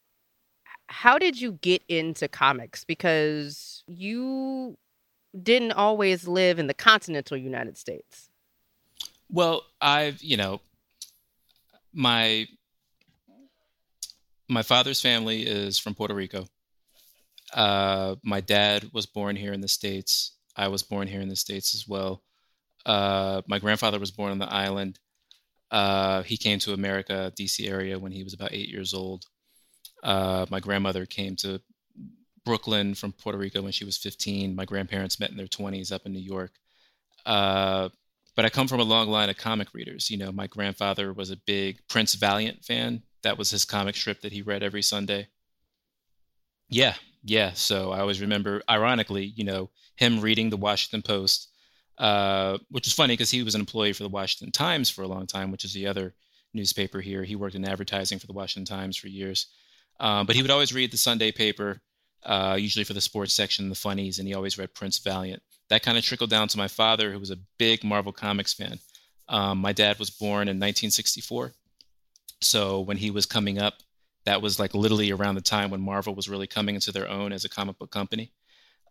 [0.87, 2.83] how did you get into comics?
[2.83, 4.77] Because you
[5.41, 8.29] didn't always live in the continental United States.
[9.29, 10.61] Well, I've, you know,
[11.93, 12.47] my
[14.47, 16.47] my father's family is from Puerto Rico.
[17.53, 20.33] Uh, my dad was born here in the States.
[20.55, 22.23] I was born here in the States as well.
[22.85, 24.99] Uh, my grandfather was born on the island.
[25.69, 29.25] Uh, he came to America, DC area, when he was about eight years old.
[30.07, 31.61] Uh, my grandmother came to
[32.45, 34.55] Brooklyn from Puerto Rico when she was 15.
[34.55, 36.51] My grandparents met in their 20s up in New York.
[37.25, 37.89] Uh,
[38.33, 40.09] but I come from a long line of comic readers.
[40.09, 43.03] You know, my grandfather was a big Prince Valiant fan.
[43.23, 45.27] That was his comic strip that he read every Sunday.
[46.69, 47.51] Yeah, yeah.
[47.53, 51.49] So I always remember, ironically, you know, him reading the Washington Post,
[51.97, 55.07] uh, which is funny because he was an employee for the Washington Times for a
[55.07, 56.13] long time, which is the other
[56.53, 57.25] newspaper here.
[57.25, 59.47] He worked in advertising for the Washington Times for years.
[59.99, 61.81] Um, but he would always read the Sunday paper,
[62.23, 65.41] uh, usually for the sports section, the funnies, and he always read Prince Valiant.
[65.69, 68.79] That kind of trickled down to my father, who was a big Marvel Comics fan.
[69.27, 71.53] Um, my dad was born in 1964.
[72.41, 73.75] So when he was coming up,
[74.25, 77.31] that was like literally around the time when Marvel was really coming into their own
[77.31, 78.31] as a comic book company.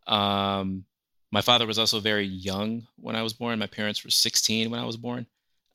[0.06, 0.84] Um,
[1.30, 3.58] my father was also very young when I was born.
[3.58, 5.26] My parents were 16 when I was born.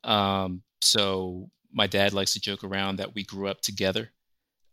[0.04, 4.10] Um, so my dad likes to joke around that we grew up together.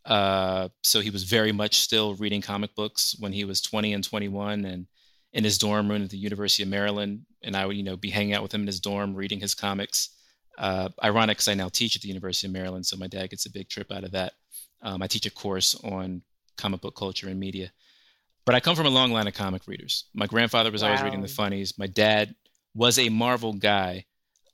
[0.06, 4.04] Uh, so he was very much still reading comic books when he was 20 and
[4.04, 4.88] 21 and
[5.34, 7.26] in his dorm room at the University of Maryland.
[7.44, 9.54] And I would, you know, be hanging out with him in his dorm reading his
[9.54, 10.10] comics.
[10.58, 13.46] Uh, ironic because I now teach at the University of Maryland, so my dad gets
[13.46, 14.34] a big trip out of that.
[14.82, 16.22] Um, I teach a course on
[16.58, 17.72] comic book culture and media.
[18.46, 20.06] But I come from a long line of comic readers.
[20.14, 20.90] My grandfather was wow.
[20.90, 21.78] always reading the funnies.
[21.78, 22.36] My dad
[22.74, 24.06] was a Marvel guy.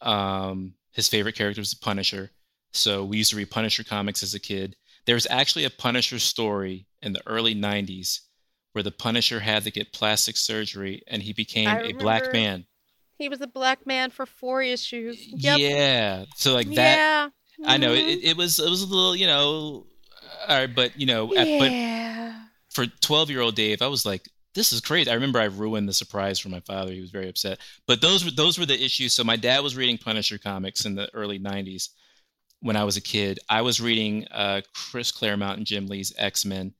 [0.02, 2.32] Um, his favorite character was the Punisher.
[2.74, 4.76] So we used to read Punisher comics as a kid.
[5.06, 8.22] There was actually a Punisher story in the early 90s
[8.74, 12.66] where the Punisher had to get plastic surgery and he became a black man.
[13.18, 15.26] He was a black man for four issues.
[15.28, 15.60] Yep.
[15.60, 16.26] Yeah.
[16.36, 16.98] So like that.
[16.98, 17.28] Yeah.
[17.28, 17.72] Mm-hmm.
[17.72, 18.28] I know it, mm-hmm.
[18.28, 19.86] it was it was a little you know
[20.48, 22.38] all right, but you know, yeah.
[22.68, 25.10] but for twelve year old Dave, I was like, this is crazy.
[25.10, 26.92] I remember I ruined the surprise for my father.
[26.92, 27.60] He was very upset.
[27.88, 29.14] But those were those were the issues.
[29.14, 31.90] So my dad was reading Punisher comics in the early '90s
[32.66, 33.40] when I was a kid.
[33.48, 36.74] I was reading uh, Chris Claremont and Jim Lee's X Men,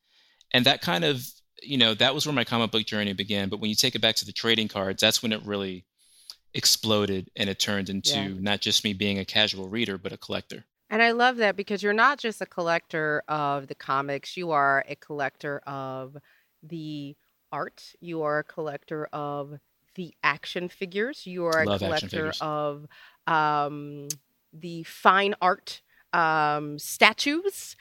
[0.52, 1.24] and that kind of
[1.62, 3.50] you know that was where my comic book journey began.
[3.50, 5.86] But when you take it back to the trading cards, that's when it really
[6.56, 8.30] exploded and it turned into yeah.
[8.40, 10.64] not just me being a casual reader, but a collector.
[10.90, 14.84] And I love that because you're not just a collector of the comics, you are
[14.88, 16.18] a collector of
[16.64, 17.16] the
[17.52, 19.60] art, you are a collector of
[19.96, 21.26] the action figures.
[21.26, 22.86] You are a Love collector of
[23.28, 24.08] um,
[24.60, 25.82] the fine art
[26.14, 27.76] um, statues.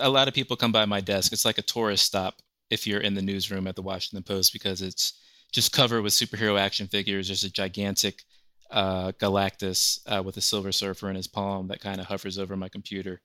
[0.00, 1.32] A lot of people come by my desk.
[1.32, 4.82] It's like a tourist stop if you're in the newsroom at the Washington Post because
[4.82, 5.14] it's
[5.52, 7.28] just covered with superhero action figures.
[7.28, 8.22] There's a gigantic
[8.70, 12.56] uh, Galactus uh, with a Silver Surfer in his palm that kind of hovers over
[12.56, 13.20] my computer.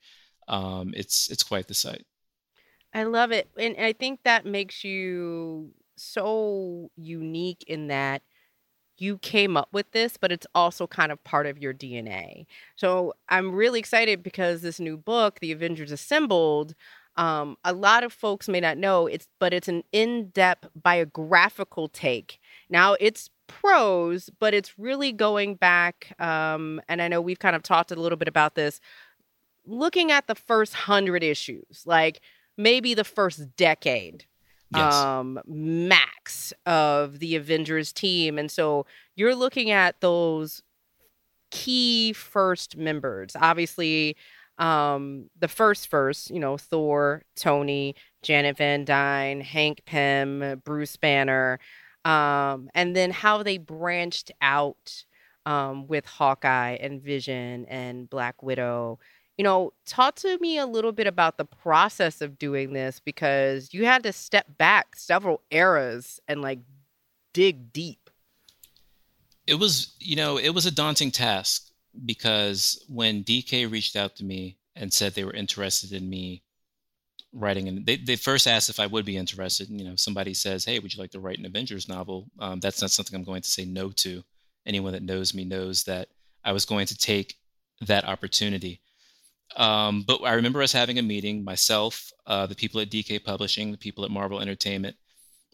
[0.48, 2.06] Um, it's it's quite the sight.
[2.94, 3.50] I love it.
[3.58, 8.22] And I think that makes you so unique in that
[8.98, 12.46] you came up with this, but it's also kind of part of your DNA.
[12.76, 16.76] So I'm really excited because this new book, The Avengers Assembled,
[17.16, 22.40] um, a lot of folks may not know it's, but it's an in-depth biographical take.
[22.70, 26.16] Now it's prose, but it's really going back.
[26.20, 28.80] Um, and I know we've kind of talked a little bit about this,
[29.66, 32.22] looking at the first hundred issues, like
[32.58, 34.26] maybe the first decade
[34.74, 35.06] Yes.
[35.06, 40.62] um max of the Avengers team and so you're looking at those
[41.52, 44.16] key first members obviously
[44.58, 51.60] um the first first you know Thor Tony Janet Van Dyne Hank Pym Bruce Banner
[52.06, 55.06] um and then how they branched out
[55.46, 59.00] um with Hawkeye and Vision and Black Widow
[59.38, 63.74] you know, talk to me a little bit about the process of doing this because
[63.74, 66.60] you had to step back several eras and like
[67.34, 68.10] dig deep.
[69.48, 71.72] It was, you know, it was a daunting task
[72.06, 76.44] because when DK reached out to me and said they were interested in me
[77.34, 79.70] writing, and they, they first asked if I would be interested.
[79.70, 82.60] And, you know, somebody says, "Hey, would you like to write an Avengers novel?" Um,
[82.60, 84.24] that's not something I'm going to say no to.
[84.66, 86.10] Anyone that knows me knows that
[86.44, 87.36] I was going to take
[87.82, 88.82] that opportunity.
[89.56, 93.72] Um, but I remember us having a meeting, myself, uh, the people at DK Publishing,
[93.72, 94.96] the people at Marvel Entertainment,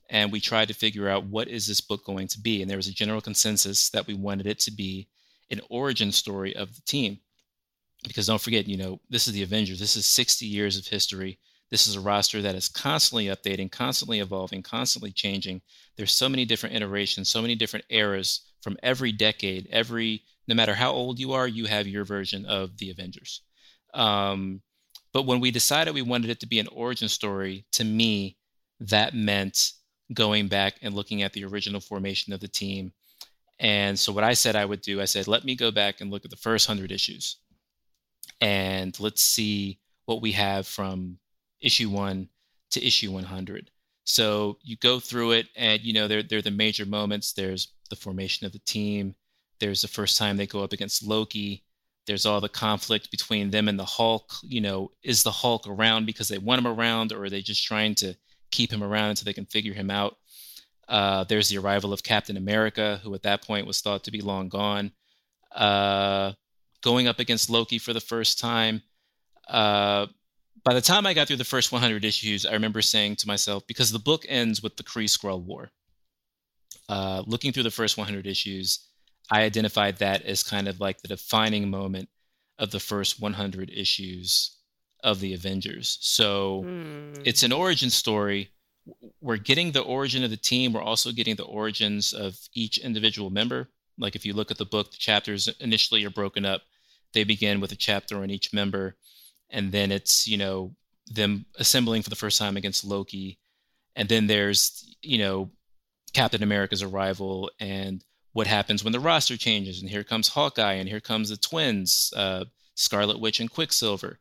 [0.09, 2.61] and we tried to figure out what is this book going to be.
[2.61, 5.07] And there was a general consensus that we wanted it to be
[5.51, 7.19] an origin story of the team.
[8.03, 9.79] Because don't forget, you know, this is the Avengers.
[9.79, 11.37] This is 60 years of history.
[11.69, 15.61] This is a roster that is constantly updating, constantly evolving, constantly changing.
[15.97, 19.67] There's so many different iterations, so many different eras from every decade.
[19.71, 23.41] Every no matter how old you are, you have your version of the Avengers.
[23.93, 24.61] Um,
[25.13, 28.37] but when we decided we wanted it to be an origin story, to me,
[28.79, 29.71] that meant
[30.13, 32.93] going back and looking at the original formation of the team.
[33.59, 36.11] And so, what I said I would do, I said, let me go back and
[36.11, 37.37] look at the first 100 issues
[38.39, 41.17] and let's see what we have from
[41.59, 42.29] issue one
[42.71, 43.69] to issue 100.
[44.05, 47.33] So, you go through it, and you know, they're, they're the major moments.
[47.33, 49.15] There's the formation of the team,
[49.59, 51.63] there's the first time they go up against Loki
[52.09, 54.33] there's all the conflict between them and the Hulk.
[54.41, 57.63] You know, is the Hulk around because they want him around, or are they just
[57.63, 58.15] trying to
[58.51, 60.17] keep him around until they can figure him out?
[60.87, 64.21] Uh, there's the arrival of Captain America, who at that point was thought to be
[64.21, 64.91] long gone,
[65.55, 66.33] uh,
[66.81, 68.81] going up against Loki for the first time.
[69.47, 70.07] Uh,
[70.63, 73.67] by the time I got through the first 100 issues, I remember saying to myself,
[73.67, 75.69] because the book ends with the Kree Skrull War.
[76.89, 78.88] Uh, looking through the first 100 issues,
[79.31, 82.09] I identified that as kind of like the defining moment
[82.57, 84.57] of the first 100 issues
[85.03, 85.97] of the Avengers.
[86.01, 87.21] So Mm.
[87.25, 88.49] it's an origin story.
[89.21, 90.73] We're getting the origin of the team.
[90.73, 93.69] We're also getting the origins of each individual member.
[93.97, 96.63] Like if you look at the book, the chapters initially are broken up.
[97.13, 98.95] They begin with a chapter on each member,
[99.49, 100.75] and then it's you know
[101.07, 103.39] them assembling for the first time against Loki,
[103.95, 105.49] and then there's you know
[106.13, 110.87] Captain America's arrival and what happens when the roster changes and here comes hawkeye and
[110.87, 114.19] here comes the twins uh, scarlet witch and quicksilver.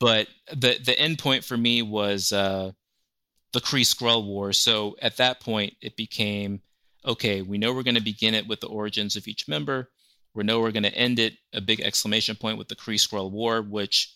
[0.00, 2.72] But the the end point for me was uh,
[3.52, 4.52] the kree skrull war.
[4.52, 6.60] So at that point it became
[7.04, 9.90] okay we know we're going to begin it with the origins of each member.
[10.34, 13.30] We know we're going to end it a big exclamation point with the kree skrull
[13.30, 14.14] war which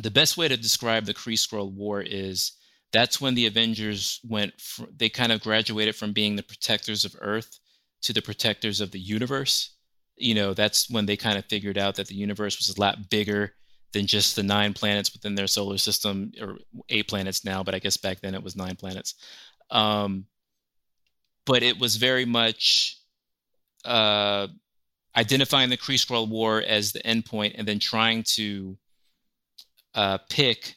[0.00, 2.52] the best way to describe the kree skrull war is
[2.92, 7.16] that's when the avengers went fr- they kind of graduated from being the protectors of
[7.20, 7.58] earth
[8.04, 9.76] to the protectors of the universe.
[10.16, 13.10] You know, that's when they kind of figured out that the universe was a lot
[13.10, 13.54] bigger
[13.92, 17.78] than just the nine planets within their solar system, or eight planets now, but I
[17.78, 19.14] guess back then it was nine planets.
[19.70, 20.26] Um,
[21.46, 22.98] but it was very much
[23.84, 24.48] uh,
[25.16, 28.76] identifying the Kree Skrull War as the endpoint, and then trying to
[29.94, 30.74] uh, pick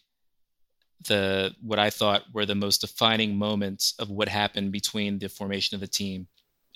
[1.08, 5.76] the what I thought were the most defining moments of what happened between the formation
[5.76, 6.28] of the team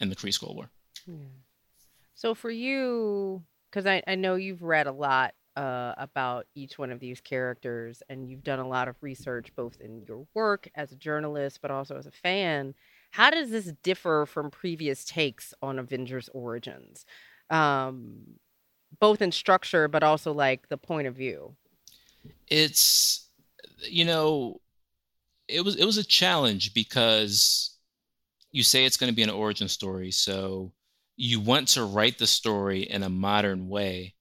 [0.01, 0.69] and the Skrull War.
[1.07, 1.15] Yeah.
[2.15, 6.91] So for you, because I, I know you've read a lot uh, about each one
[6.91, 10.91] of these characters and you've done a lot of research both in your work as
[10.91, 12.73] a journalist but also as a fan.
[13.11, 17.05] how does this differ from previous takes on Avengers Origins?
[17.49, 18.39] Um,
[18.99, 21.55] both in structure, but also like the point of view.
[22.47, 23.27] It's,
[23.89, 24.61] you know,
[25.47, 27.70] it was it was a challenge because
[28.51, 30.73] you say it's going to be an origin story, so
[31.15, 34.15] you want to write the story in a modern way.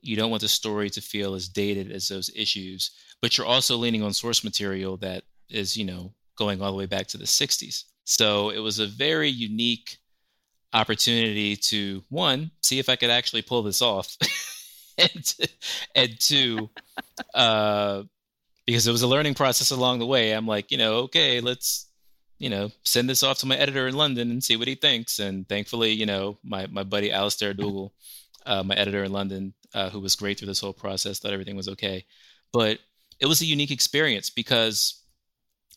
[0.00, 2.90] You don't want the story to feel as dated as those issues,
[3.20, 6.86] but you're also leaning on source material that is, you know, going all the way
[6.86, 7.84] back to the 60s.
[8.04, 9.98] So it was a very unique
[10.72, 14.16] opportunity to one, see if I could actually pull this off.
[14.98, 15.36] and,
[15.94, 16.70] and two,
[17.34, 18.04] uh,
[18.66, 20.32] because it was a learning process along the way.
[20.32, 21.89] I'm like, you know, okay, let's,
[22.40, 25.18] you know, send this off to my editor in London and see what he thinks.
[25.18, 27.92] And thankfully, you know, my my buddy Alastair Dougall,
[28.46, 31.54] uh, my editor in London, uh, who was great through this whole process, thought everything
[31.54, 32.06] was okay.
[32.50, 32.78] But
[33.20, 35.04] it was a unique experience because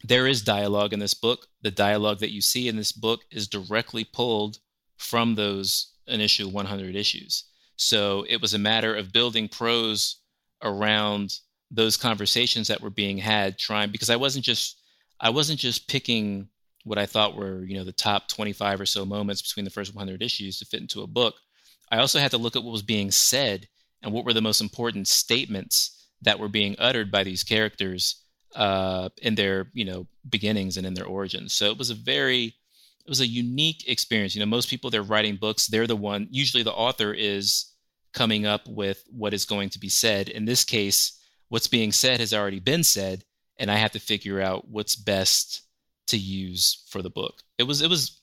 [0.06, 1.48] there is dialogue in this book.
[1.64, 4.60] The dialogue that you see in this book is directly pulled
[4.98, 7.44] from those initial 100 issues.
[7.76, 10.22] So it was a matter of building prose
[10.62, 11.40] around
[11.70, 14.80] those conversations that were being had trying because I wasn't just
[15.20, 16.50] I wasn't just picking
[16.84, 19.96] what I thought were, you know, the top 25 or so moments between the first
[19.96, 21.36] 100 issues to fit into a book.
[21.92, 23.68] I also had to look at what was being said
[24.02, 28.24] and what were the most important statements that were being uttered by these characters
[28.56, 31.54] uh, in their, you know, beginnings and in their origins.
[31.54, 34.36] So it was a very, it was a unique experience.
[34.36, 36.28] You know, most people they're writing books, they're the one.
[36.32, 37.72] Usually, the author is
[38.14, 40.30] coming up with what is going to be said.
[40.30, 41.20] In this case,
[41.50, 43.24] what's being said has already been said,
[43.58, 45.62] and I have to figure out what's best
[46.08, 47.42] to use for the book.
[47.58, 48.20] It was it was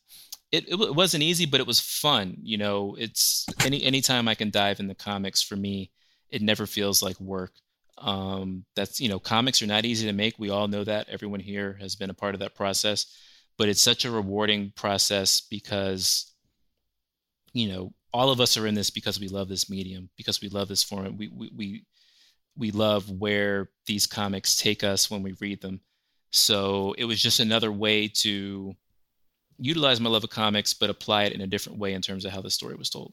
[0.53, 2.37] it, it wasn't easy, but it was fun.
[2.43, 5.91] You know, it's any anytime I can dive in the comics for me,
[6.29, 7.53] it never feels like work.
[7.99, 10.39] Um, that's you know, comics are not easy to make.
[10.39, 11.09] We all know that.
[11.09, 13.07] Everyone here has been a part of that process,
[13.59, 16.33] but it's such a rewarding process because
[17.53, 20.49] you know all of us are in this because we love this medium, because we
[20.49, 21.17] love this format.
[21.17, 21.85] We we we
[22.57, 25.81] we love where these comics take us when we read them.
[26.31, 28.75] So it was just another way to
[29.59, 32.33] utilize my love of comics, but apply it in a different way in terms of
[32.33, 33.13] how the story was told.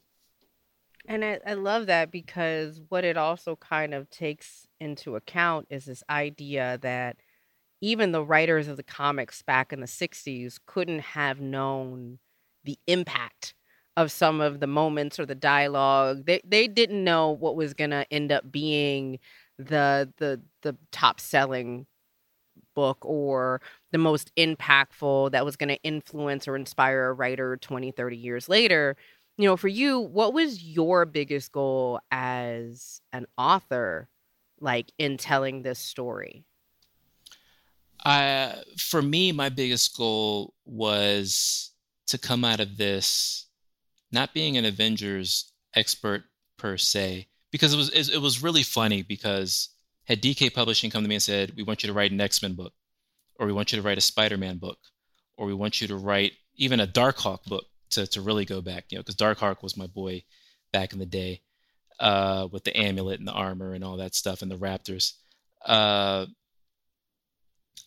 [1.06, 5.86] And I, I love that because what it also kind of takes into account is
[5.86, 7.16] this idea that
[7.80, 12.18] even the writers of the comics back in the 60s couldn't have known
[12.64, 13.54] the impact
[13.96, 16.26] of some of the moments or the dialogue.
[16.26, 19.18] They they didn't know what was going to end up being
[19.58, 21.86] the the the top selling
[22.78, 23.60] book or
[23.92, 28.48] the most impactful that was going to influence or inspire a writer 20 30 years
[28.48, 28.96] later
[29.36, 34.08] you know for you what was your biggest goal as an author
[34.60, 36.44] like in telling this story?
[38.04, 41.72] Uh, for me my biggest goal was
[42.06, 43.46] to come out of this
[44.10, 46.24] not being an Avengers expert
[46.56, 49.70] per se, because it was it was really funny because
[50.08, 52.42] had DK Publishing come to me and said, "We want you to write an X
[52.42, 52.72] Men book,
[53.38, 54.78] or we want you to write a Spider Man book,
[55.36, 58.86] or we want you to write even a Darkhawk book to to really go back,
[58.90, 60.24] you know, because Darkhawk was my boy
[60.72, 61.42] back in the day,
[62.00, 65.12] uh, with the amulet and the armor and all that stuff and the Raptors."
[65.64, 66.26] Uh,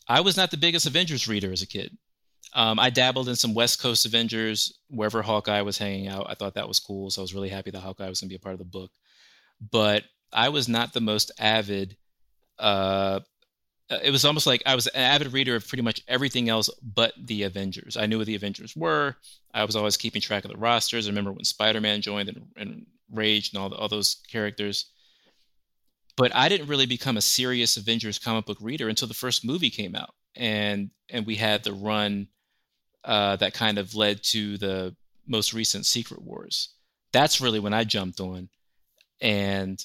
[0.08, 1.98] I was not the biggest Avengers reader as a kid.
[2.54, 6.26] Um, I dabbled in some West Coast Avengers wherever Hawkeye was hanging out.
[6.30, 8.34] I thought that was cool, so I was really happy that Hawkeye was going to
[8.34, 8.92] be a part of the book.
[9.72, 10.04] But
[10.34, 11.96] I was not the most avid.
[12.62, 13.20] Uh,
[14.04, 17.14] it was almost like I was an avid reader of pretty much everything else but
[17.18, 17.98] the Avengers.
[17.98, 19.18] I knew what the Avengers were.
[19.54, 21.08] I was always keeping track of the rosters.
[21.08, 24.86] I remember when Spider Man joined and, and Rage and all the, all those characters.
[26.16, 29.70] But I didn't really become a serious Avengers comic book reader until the first movie
[29.70, 32.28] came out, and and we had the run
[33.04, 34.96] uh, that kind of led to the
[35.28, 36.70] most recent Secret Wars.
[37.12, 38.50] That's really when I jumped on.
[39.20, 39.84] And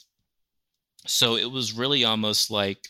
[1.07, 2.89] so it was really almost like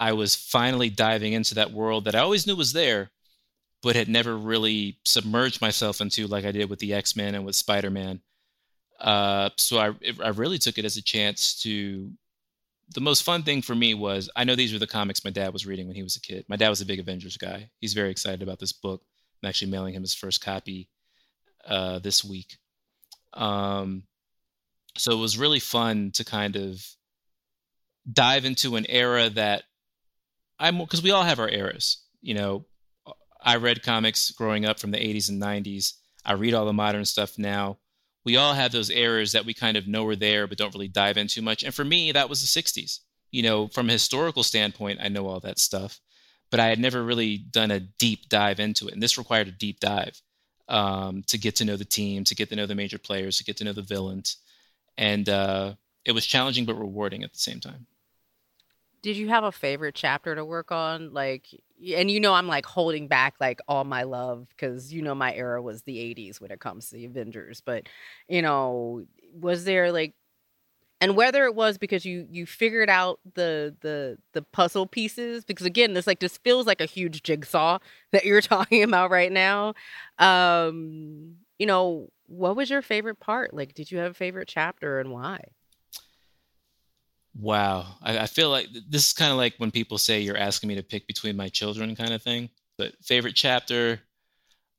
[0.00, 3.10] I was finally diving into that world that I always knew was there,
[3.82, 7.44] but had never really submerged myself into like I did with the X Men and
[7.44, 8.20] with Spider Man.
[9.00, 12.10] Uh, so I, I really took it as a chance to
[12.94, 15.52] the most fun thing for me was I know these were the comics my dad
[15.52, 16.44] was reading when he was a kid.
[16.48, 17.70] My dad was a big Avengers guy.
[17.80, 19.02] He's very excited about this book.
[19.42, 20.88] I'm actually mailing him his first copy
[21.66, 22.56] uh, this week.
[23.34, 24.04] Um,
[24.98, 26.84] so it was really fun to kind of
[28.10, 29.64] dive into an era that
[30.58, 32.02] I'm because we all have our eras.
[32.20, 32.66] You know,
[33.40, 35.94] I read comics growing up from the 80s and 90s.
[36.24, 37.78] I read all the modern stuff now
[38.28, 40.86] we all have those eras that we kind of know are there but don't really
[40.86, 41.62] dive in too much.
[41.62, 42.98] And for me, that was the 60s.
[43.30, 45.98] You know, from a historical standpoint, I know all that stuff.
[46.50, 49.52] but I had never really done a deep dive into it, and this required a
[49.52, 50.20] deep dive
[50.68, 53.44] um, to get to know the team, to get to know the major players, to
[53.44, 54.36] get to know the villains,
[54.98, 55.74] and uh,
[56.04, 57.86] it was challenging but rewarding at the same time.
[59.00, 61.14] Did you have a favorite chapter to work on?
[61.14, 61.46] Like,
[61.94, 65.32] and you know, I'm like holding back like all my love because you know my
[65.32, 67.62] era was the 80s when it comes to the Avengers.
[67.64, 67.88] But,
[68.28, 70.14] you know, was there like,
[71.00, 75.64] and whether it was because you you figured out the the the puzzle pieces because
[75.64, 77.78] again this like this feels like a huge jigsaw
[78.10, 79.74] that you're talking about right now
[80.18, 85.00] um you know what was your favorite part like did you have a favorite chapter
[85.00, 85.40] and why
[87.40, 87.86] Wow.
[88.02, 90.74] I, I feel like this is kind of like when people say you're asking me
[90.74, 92.50] to pick between my children kind of thing.
[92.76, 94.00] But favorite chapter,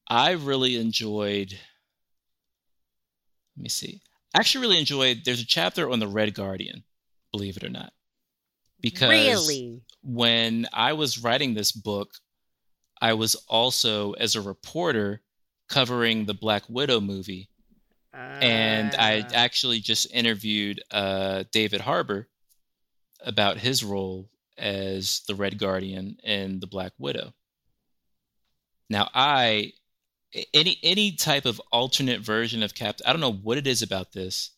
[0.10, 1.54] I really enjoyed.
[3.56, 4.02] Let me see.
[4.36, 5.22] I actually really enjoyed.
[5.24, 6.84] There's a chapter on the Red Guardian,
[7.32, 7.94] believe it or not.
[8.82, 12.10] Because really when I was writing this book,
[13.02, 15.22] I was also, as a reporter,
[15.70, 17.50] covering the Black Widow movie.
[18.14, 19.30] And I Ah.
[19.34, 22.28] actually just interviewed uh, David Harbour
[23.22, 27.34] about his role as the Red Guardian in the Black Widow.
[28.90, 29.74] Now, I
[30.54, 34.12] any any type of alternate version of Cap, I don't know what it is about
[34.12, 34.52] this,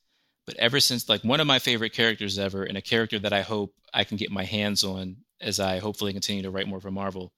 [0.46, 3.42] but ever since like one of my favorite characters ever, and a character that I
[3.42, 6.92] hope I can get my hands on as I hopefully continue to write more for
[6.92, 7.34] Marvel,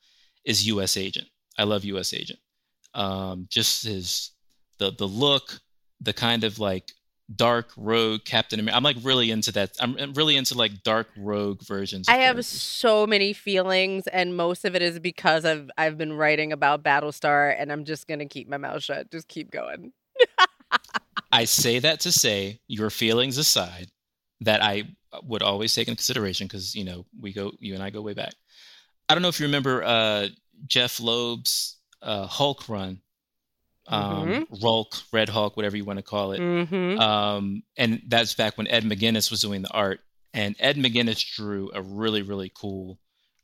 [0.46, 0.98] is U.S.
[0.98, 1.28] Agent.
[1.58, 2.14] I love U.S.
[2.14, 2.40] Agent.
[2.94, 4.32] Um, just his
[4.80, 5.60] the the look,
[6.02, 6.92] the kind of like
[7.34, 8.76] dark rogue Captain America.
[8.76, 9.72] I'm like really into that.
[9.80, 12.08] I'm I'm really into like dark rogue versions.
[12.10, 16.52] I have so many feelings, and most of it is because I've I've been writing
[16.52, 19.12] about Battlestar, and I'm just gonna keep my mouth shut.
[19.12, 19.94] Just keep going.
[21.32, 23.88] I say that to say, your feelings aside,
[24.42, 24.84] that I
[25.24, 28.14] would always take into consideration because you know we go, you and I go way
[28.14, 28.34] back.
[29.10, 30.28] I don't know if you remember uh,
[30.68, 33.02] Jeph Loeb's uh, Hulk run,
[33.88, 36.40] um, Hulk, Red Hulk, whatever you want to call it.
[36.40, 37.00] Mm-hmm.
[37.00, 40.02] Um, and that's back when Ed McGuinness was doing the art,
[40.34, 43.00] and Ed McGuinness drew a really, really cool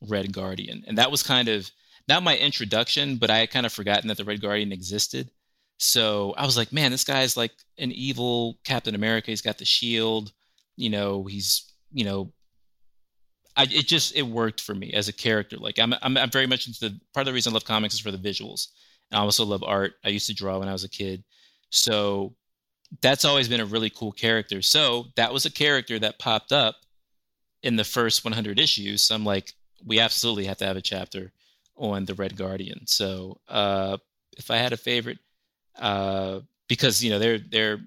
[0.07, 1.69] Red Guardian, and that was kind of
[2.07, 5.29] not my introduction, but I had kind of forgotten that the Red Guardian existed.
[5.77, 9.31] So I was like, man, this guy's like an evil Captain America.
[9.31, 10.33] He's got the shield,
[10.75, 11.23] you know.
[11.23, 12.33] He's, you know,
[13.59, 15.57] I it just it worked for me as a character.
[15.57, 17.93] Like I'm I'm, I'm very much into the part of the reason I love comics
[17.93, 18.67] is for the visuals.
[19.11, 19.93] And I also love art.
[20.03, 21.23] I used to draw when I was a kid,
[21.69, 22.35] so
[23.01, 24.61] that's always been a really cool character.
[24.61, 26.75] So that was a character that popped up
[27.61, 29.03] in the first 100 issues.
[29.03, 29.53] So I'm like,
[29.85, 31.31] we absolutely have to have a chapter
[31.75, 32.87] on the Red Guardian.
[32.87, 33.97] So uh,
[34.37, 35.19] if I had a favorite,
[35.77, 37.79] uh, because you know they're they're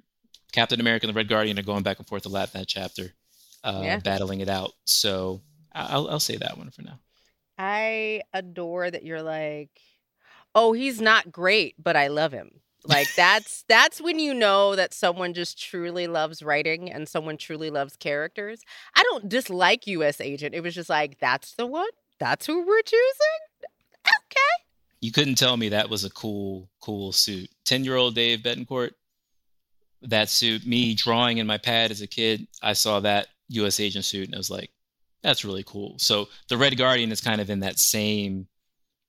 [0.52, 2.68] Captain America and the Red Guardian are going back and forth a lot in that
[2.68, 3.12] chapter,
[3.64, 3.96] uh, Yeah.
[3.96, 4.72] battling it out.
[4.84, 5.40] So
[5.74, 6.98] I'll I'll say that one for now.
[7.58, 9.70] I adore that you're like,
[10.54, 12.62] oh, he's not great, but I love him.
[12.84, 17.70] Like that's that's when you know that someone just truly loves writing and someone truly
[17.70, 18.62] loves characters.
[18.94, 20.54] I don't dislike US Agent.
[20.54, 21.90] It was just like that's the one.
[22.18, 23.68] That's who we're choosing.
[24.04, 24.64] Okay.
[25.00, 27.50] You couldn't tell me that was a cool cool suit.
[27.64, 28.92] Ten year old Dave Betancourt,
[30.02, 30.66] that suit.
[30.66, 33.80] Me drawing in my pad as a kid, I saw that U.S.
[33.80, 34.70] agent suit and I was like,
[35.22, 35.98] that's really cool.
[35.98, 38.48] So the Red Guardian is kind of in that same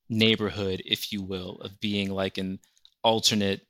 [0.10, 2.60] neighborhood, if you will, of being like an
[3.04, 3.62] alternate,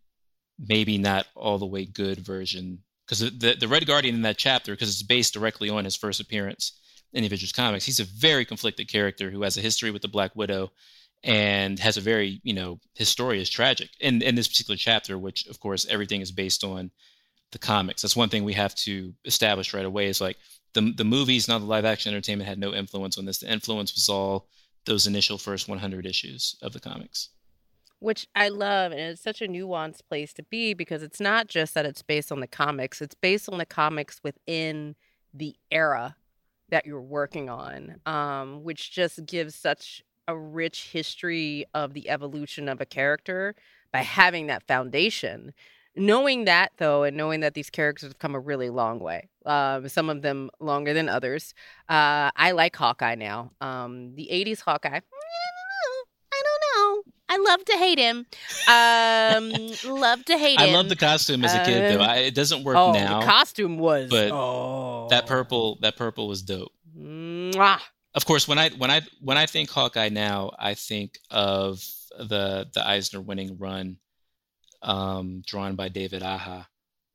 [0.60, 2.80] maybe not all the way good version.
[3.06, 6.20] Because the, the Red Guardian in that chapter, because it's based directly on his first
[6.20, 6.80] appearance
[7.14, 10.36] in Avengers comics, he's a very conflicted character who has a history with the Black
[10.36, 10.72] Widow
[11.24, 15.18] and has a very, you know, his story is tragic in, in this particular chapter,
[15.18, 16.92] which of course everything is based on
[17.54, 18.02] the comics.
[18.02, 20.38] That's one thing we have to establish right away is like
[20.74, 23.40] the, the movies, not the live action entertainment, had no influence on this.
[23.40, 24.48] The influence was all
[24.86, 27.30] those initial first 100 issues of the comics.
[28.00, 31.74] Which I love, and it's such a nuanced place to be because it's not just
[31.74, 34.96] that it's based on the comics, it's based on the comics within
[35.34, 36.18] the era
[36.70, 42.68] that you're working on, um, which just gives such a rich history of the evolution
[42.68, 43.56] of a character
[43.92, 45.54] by having that foundation.
[45.96, 49.88] Knowing that, though, and knowing that these characters have come a really long way, um,
[49.88, 51.54] some of them longer than others.
[51.88, 53.52] Uh, I like Hawkeye now.
[53.62, 55.00] Um, the 80s Hawkeye,
[56.34, 57.14] I don't know.
[57.30, 58.26] I love to hate him.
[58.68, 59.52] Um,
[60.00, 60.70] love to hate him.
[60.70, 62.04] I love the costume as a kid, though.
[62.04, 63.20] Uh, I, it doesn't work oh, now.
[63.20, 64.10] the costume was.
[64.10, 65.08] but oh.
[65.10, 66.72] that purple, that purple was dope.
[66.98, 67.80] Mwah.
[68.16, 71.84] Of course, when I when I when I think Hawkeye now, I think of
[72.18, 73.98] the the Eisner winning run,
[74.84, 76.68] um, drawn by David Aja,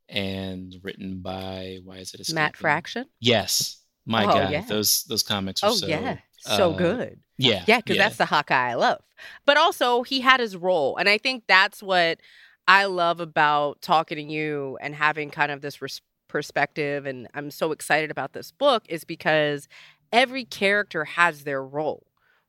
[0.08, 2.56] and written by why is it escaping Matt?
[2.56, 3.06] Fraction.
[3.20, 4.64] Yes, my Oh, God, yeah.
[4.68, 7.20] those those comics are Oh so yeah, so Uh, good.
[7.36, 7.64] Yeah.
[7.66, 9.02] Yeah, because that's the Hawkeye I love.
[9.46, 10.96] But also, he had his role.
[10.96, 12.20] And I think that's what
[12.66, 17.06] I love about talking to you and having kind of this res- perspective.
[17.06, 19.68] And I'm so excited about this book is because
[20.12, 22.07] every character has their role.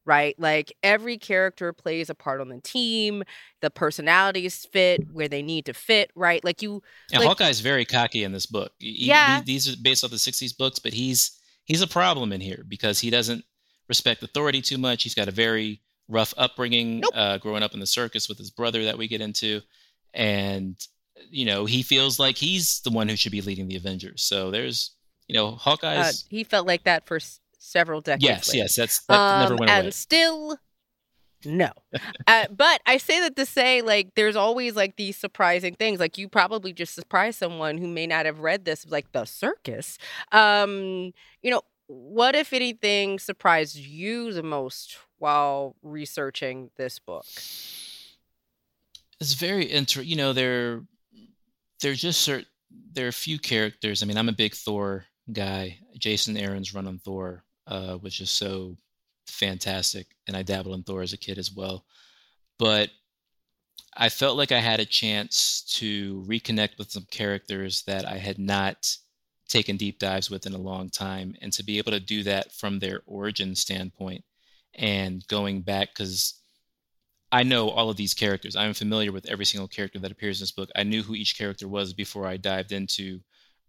[0.09, 0.33] Right?
[0.39, 3.21] Like every character plays a part on the team.
[3.61, 6.43] The personalities fit where they need to fit, right?
[6.43, 6.81] Like you
[7.13, 8.71] And like- Hawkeye's very cocky in this book.
[8.79, 9.37] He- Yeah.
[9.37, 11.31] he- these are based off the '60s books, but he's
[11.65, 13.45] he's a problem in here because he doesn't
[13.87, 15.03] respect authority too much.
[15.03, 17.11] He's got a very rough upbringing, Nope.
[17.13, 19.61] uh, growing up in the circus with his brother that we get into,
[20.15, 20.75] and
[21.29, 24.23] you know he feels like he's the one who should be leading the Avengers.
[24.23, 24.95] So there's
[25.27, 26.25] you know uh, Hawkeye's.
[26.29, 27.19] he felt like that for
[27.59, 28.23] several decades.
[28.23, 28.57] yes, later.
[28.59, 29.91] yes, that's that never Um, went and away.
[29.91, 30.57] still
[31.45, 31.71] no
[32.27, 36.17] uh, but i say that to say like there's always like these surprising things like
[36.17, 39.97] you probably just surprised someone who may not have read this like the circus
[40.33, 47.25] um you know what if anything surprised you the most while researching this book
[49.21, 50.09] it's very interesting.
[50.09, 50.81] you know there
[51.81, 52.45] there's just certain
[52.91, 56.85] there are a few characters i mean i'm a big thor guy jason aaron's run
[56.87, 58.75] on thor uh was just so
[59.27, 61.85] fantastic and i dabbled in thor as a kid as well
[62.57, 62.89] but
[63.95, 68.37] i felt like i had a chance to reconnect with some characters that i had
[68.37, 68.97] not
[69.47, 72.51] taken deep dives with in a long time and to be able to do that
[72.51, 74.23] from their origin standpoint
[74.75, 76.39] and going back because
[77.31, 78.55] I know all of these characters.
[78.55, 80.69] I'm familiar with every single character that appears in this book.
[80.75, 83.19] I knew who each character was before I dived into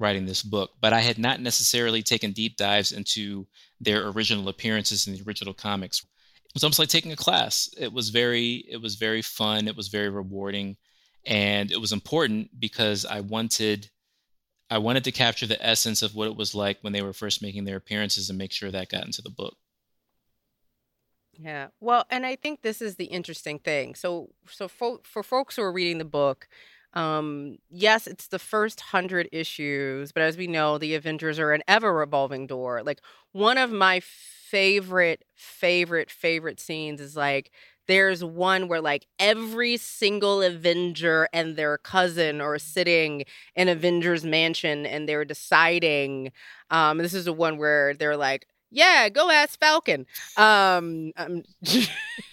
[0.01, 3.47] writing this book, but I had not necessarily taken deep dives into
[3.81, 6.01] their original appearances in the original comics.
[6.01, 7.73] It was almost like taking a class.
[7.79, 10.77] It was very it was very fun, it was very rewarding,
[11.27, 13.91] and it was important because I wanted
[14.71, 17.43] I wanted to capture the essence of what it was like when they were first
[17.43, 19.57] making their appearances and make sure that got into the book.
[21.33, 21.69] Yeah.
[21.81, 23.95] Well, and I think this is the interesting thing.
[23.95, 26.49] So, so fo- for folks who are reading the book,
[26.95, 31.62] um, yes, it's the first hundred issues, but as we know, the Avengers are an
[31.68, 32.82] ever revolving door.
[32.82, 33.01] Like
[33.32, 37.51] one of my favorite, favorite, favorite scenes is like
[37.86, 43.24] there's one where like every single Avenger and their cousin are sitting
[43.57, 46.32] in Avengers Mansion and they're deciding.
[46.70, 51.43] Um, this is the one where they're like, "Yeah, go ask Falcon." Um, um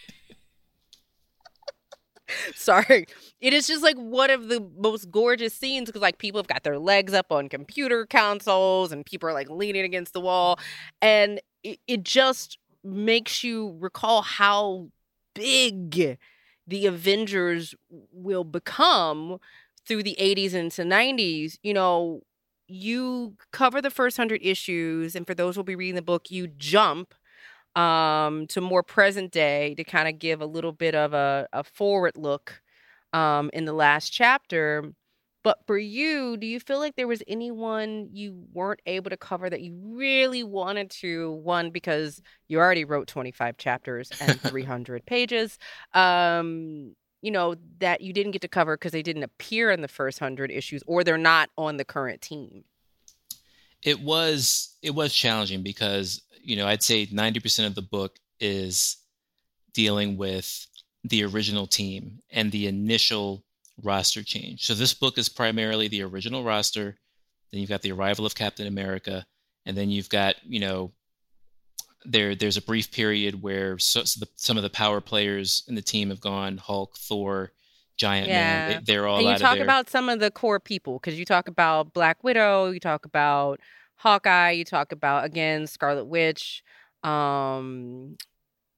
[2.55, 3.05] sorry.
[3.39, 6.63] It is just like one of the most gorgeous scenes because like people have got
[6.63, 10.59] their legs up on computer consoles and people are like leaning against the wall,
[11.01, 14.87] and it, it just makes you recall how
[15.35, 16.17] big
[16.67, 17.75] the Avengers
[18.11, 19.37] will become
[19.87, 21.57] through the 80s into 90s.
[21.63, 22.21] You know,
[22.67, 26.47] you cover the first 100 issues and for those who'll be reading the book, you
[26.47, 27.13] jump
[27.77, 31.63] um to more present day to kind of give a little bit of a, a
[31.63, 32.61] forward look
[33.13, 34.93] um in the last chapter.
[35.43, 39.49] But for you, do you feel like there was anyone you weren't able to cover
[39.49, 41.31] that you really wanted to?
[41.33, 45.57] One, because you already wrote 25 chapters and 300 pages.
[45.93, 49.87] Um, you know, that you didn't get to cover because they didn't appear in the
[49.87, 52.65] first 100 issues or they're not on the current team.
[53.83, 58.97] it was it was challenging because you know i'd say 90% of the book is
[59.73, 60.65] dealing with
[61.03, 63.43] the original team and the initial
[63.83, 64.65] roster change.
[64.65, 66.97] So this book is primarily the original roster.
[67.51, 69.25] Then you've got the arrival of captain america.
[69.65, 70.91] And then you've got you know
[72.05, 75.75] there there's a brief period where so, so the, some of the power players in
[75.75, 77.51] the team have gone hulk thor
[77.97, 78.79] giant man Yeah.
[78.79, 81.47] they, they're all and you talk about some of the core people because you talk
[81.47, 83.59] about Black Widow, you talk about
[83.97, 86.63] Hawkeye, you talk about again Scarlet Witch,
[87.03, 88.17] um,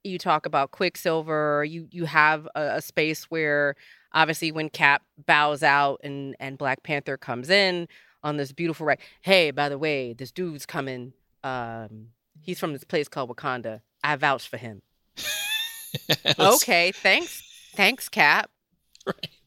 [0.04, 1.64] you talk about Quicksilver.
[1.64, 3.76] You you have a, a space where
[4.14, 7.88] obviously when Cap bows out and and Black Panther comes in
[8.24, 9.00] on this beautiful right.
[9.22, 11.14] Hey, by the way, this dude's coming.
[11.44, 12.08] Um,
[12.42, 13.82] he's from this place called Wakanda.
[14.04, 14.82] I vouch for him.
[16.38, 17.42] Okay, thanks,
[17.74, 18.52] thanks, Cap.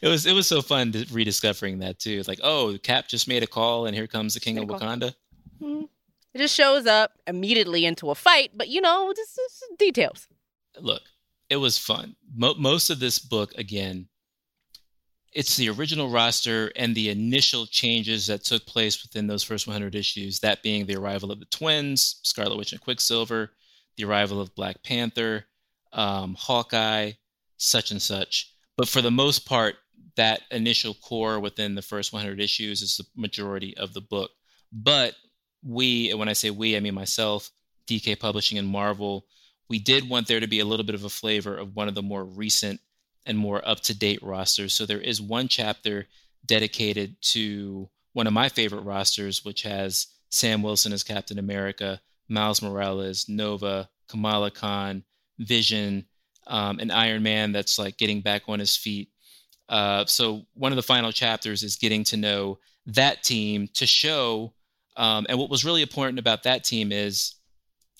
[0.00, 2.18] it was it was so fun to rediscovering that too.
[2.18, 4.76] It's like, oh, Cap just made a call, and here comes the King of Made
[4.76, 4.88] a call.
[4.88, 5.14] Wakanda.
[5.60, 5.88] Mhm.
[6.32, 10.28] It just shows up immediately into a fight, but you know, just, just details.
[10.80, 11.02] Look,
[11.48, 12.14] it was fun.
[12.34, 14.06] Mo- most of this book, again,
[15.32, 19.94] it's the original roster and the initial changes that took place within those first 100
[19.94, 20.40] issues.
[20.40, 23.50] That being the arrival of the twins, Scarlet Witch and Quicksilver,
[23.96, 25.46] the arrival of Black Panther,
[25.92, 27.12] um, Hawkeye,
[27.56, 28.54] such and such.
[28.80, 29.76] But for the most part,
[30.16, 34.30] that initial core within the first 100 issues is the majority of the book.
[34.72, 35.16] But
[35.62, 37.50] we, and when I say we, I mean myself,
[37.86, 39.26] DK Publishing and Marvel,
[39.68, 41.94] we did want there to be a little bit of a flavor of one of
[41.94, 42.80] the more recent
[43.26, 44.72] and more up to date rosters.
[44.72, 46.08] So there is one chapter
[46.46, 52.00] dedicated to one of my favorite rosters, which has Sam Wilson as Captain America,
[52.30, 55.04] Miles Morales, Nova, Kamala Khan,
[55.38, 56.06] Vision,
[56.50, 59.08] um, and Iron Man that's like getting back on his feet.
[59.68, 64.52] Uh, so one of the final chapters is getting to know that team to show.
[64.96, 67.36] Um, and what was really important about that team is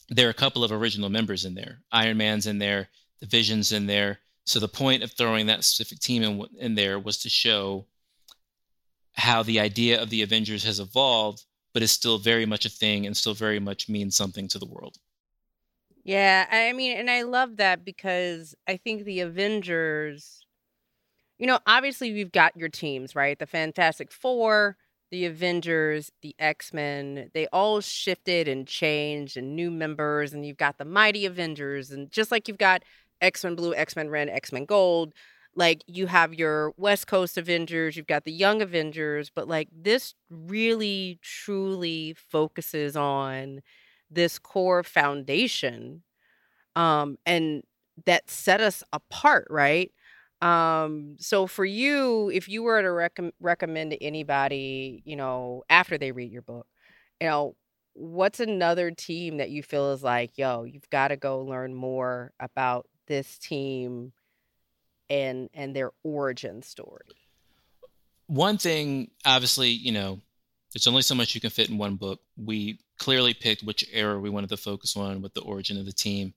[0.09, 1.79] there are a couple of original members in there.
[1.93, 2.89] Iron Man's in there,
[3.21, 4.19] the Vision's in there.
[4.45, 7.87] So the point of throwing that specific team in, in there was to show
[9.13, 13.07] how the idea of the Avengers has evolved, but is still very much a thing
[13.07, 14.97] and still very much means something to the world.
[16.05, 20.41] Yeah, I mean, and I love that because I think the Avengers,
[21.39, 23.39] you know, obviously you've got your teams, right?
[23.39, 24.77] The Fantastic Four,
[25.11, 30.57] the Avengers, the X Men, they all shifted and changed and new members, and you've
[30.59, 32.83] got the Mighty Avengers, and just like you've got
[33.21, 35.15] X Men Blue, X Men Red, X Men Gold,
[35.57, 40.15] like you have your West Coast Avengers, you've got the Young Avengers, but like this
[40.31, 43.61] really truly focuses on
[44.11, 46.03] this core foundation
[46.77, 47.63] um and
[48.07, 49.93] that set us apart, right?
[50.43, 55.99] Um, so for you, if you were to rec- recommend to anybody, you know, after
[55.99, 56.67] they read your book,
[57.21, 57.57] you know,
[57.93, 62.33] what's another team that you feel is like, yo, you've got to go learn more
[62.41, 64.13] about this team
[65.11, 67.17] and and their origin story?
[68.29, 70.21] One thing, obviously, you know,
[70.73, 72.21] there's only so much you can fit in one book.
[72.37, 75.93] We clearly picked which era we wanted to focus on with the origin of the
[75.93, 76.35] team.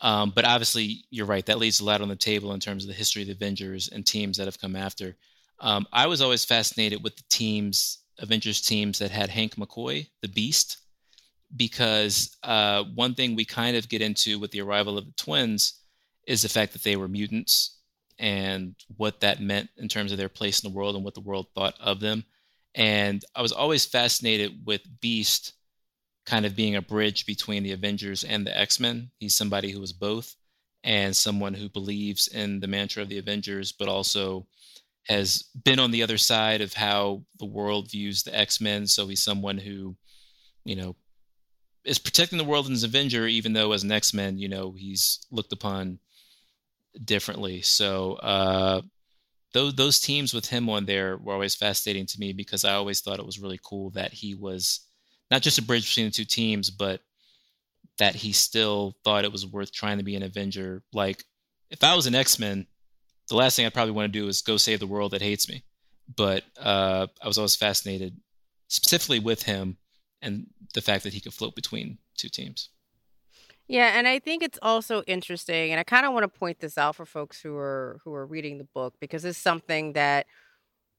[0.00, 1.46] Um, but obviously, you're right.
[1.46, 3.88] That leaves a lot on the table in terms of the history of the Avengers
[3.88, 5.16] and teams that have come after.
[5.60, 10.28] Um, I was always fascinated with the teams, Avengers teams that had Hank McCoy, the
[10.28, 10.78] Beast,
[11.56, 15.80] because uh, one thing we kind of get into with the arrival of the twins
[16.26, 17.78] is the fact that they were mutants
[18.18, 21.20] and what that meant in terms of their place in the world and what the
[21.20, 22.24] world thought of them.
[22.74, 25.52] And I was always fascinated with Beast
[26.24, 29.10] kind of being a bridge between the Avengers and the X Men.
[29.18, 30.34] He's somebody who is both
[30.84, 34.46] and someone who believes in the mantra of the Avengers, but also
[35.08, 38.86] has been on the other side of how the world views the X Men.
[38.86, 39.96] So he's someone who,
[40.64, 40.96] you know,
[41.84, 44.72] is protecting the world as an Avenger, even though as an X Men, you know,
[44.72, 45.98] he's looked upon
[47.04, 47.62] differently.
[47.62, 48.82] So uh,
[49.52, 53.00] those those teams with him on there were always fascinating to me because I always
[53.00, 54.80] thought it was really cool that he was
[55.30, 57.00] not just a bridge between the two teams, but
[57.98, 60.82] that he still thought it was worth trying to be an Avenger.
[60.92, 61.24] Like,
[61.70, 62.66] if I was an X Men,
[63.28, 65.48] the last thing I'd probably want to do is go save the world that hates
[65.48, 65.64] me.
[66.14, 68.16] But uh, I was always fascinated,
[68.68, 69.76] specifically with him
[70.20, 72.70] and the fact that he could float between two teams.
[73.72, 76.76] Yeah, and I think it's also interesting, and I kind of want to point this
[76.76, 80.26] out for folks who are who are reading the book because it's something that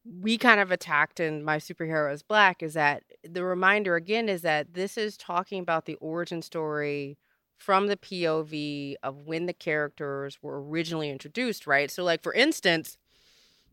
[0.06, 4.42] we kind of attacked in my superhero is black is that the reminder again is
[4.44, 7.18] that this is talking about the origin story
[7.58, 11.92] from the POV of when the characters were originally introduced, right?
[11.92, 12.98] So like for instance,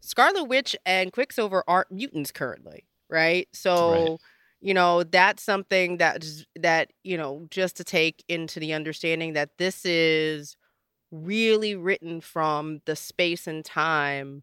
[0.00, 3.48] Scarlet Witch and Quicksilver aren't mutants currently, right?
[3.54, 4.20] So right.
[4.60, 6.24] You know, that's something that
[6.56, 10.56] that, you know, just to take into the understanding that this is
[11.10, 14.42] really written from the space and time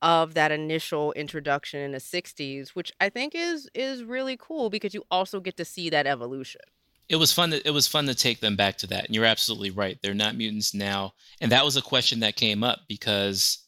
[0.00, 4.94] of that initial introduction in the 60s which i think is is really cool because
[4.94, 6.60] you also get to see that evolution.
[7.08, 9.24] It was fun to, it was fun to take them back to that and you're
[9.24, 13.66] absolutely right they're not mutants now and that was a question that came up because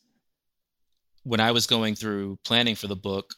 [1.24, 3.34] when i was going through planning for the book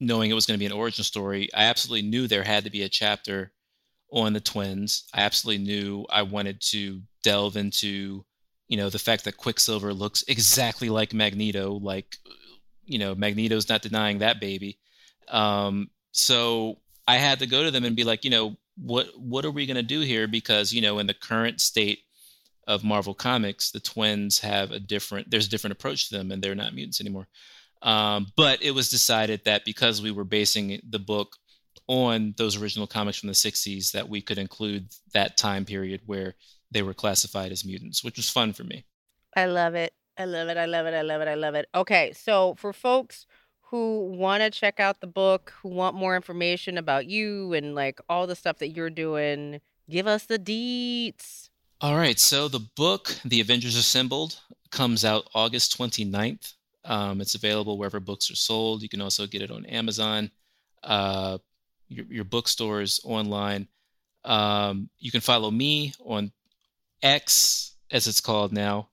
[0.00, 2.70] knowing it was going to be an origin story i absolutely knew there had to
[2.70, 3.52] be a chapter
[4.12, 5.04] on the twins.
[5.12, 8.24] I absolutely knew i wanted to delve into
[8.68, 12.16] you know the fact that quicksilver looks exactly like magneto like
[12.84, 14.78] you know magneto's not denying that baby.
[15.28, 16.78] Um, so
[17.08, 19.66] i had to go to them and be like you know what what are we
[19.66, 20.28] going to do here?
[20.28, 22.00] Because you know in the current state
[22.68, 26.42] of marvel comics the twins have a different there's a different approach to them and
[26.42, 27.28] they're not mutants anymore
[27.82, 31.36] um, but it was decided that because we were basing the book
[31.88, 36.34] on those original comics from the 60s that we could include that time period where
[36.70, 38.84] they were classified as mutants, which was fun for me.
[39.36, 39.92] I love it.
[40.18, 40.56] I love it.
[40.56, 40.94] I love it.
[40.94, 41.28] I love it.
[41.28, 41.66] I love it.
[41.74, 43.26] Okay, so for folks
[43.70, 48.00] who want to check out the book, who want more information about you and like
[48.08, 49.60] all the stuff that you're doing,
[49.90, 51.50] give us the deets.
[51.80, 56.54] All right, so the book, The Avengers Assembled, comes out August 29th.
[56.86, 58.82] Um, it's available wherever books are sold.
[58.82, 60.30] You can also get it on Amazon,
[60.84, 61.38] uh,
[61.88, 63.68] your, your bookstores, online.
[64.24, 66.32] Um, you can follow me on
[67.02, 68.88] X, as it's called now,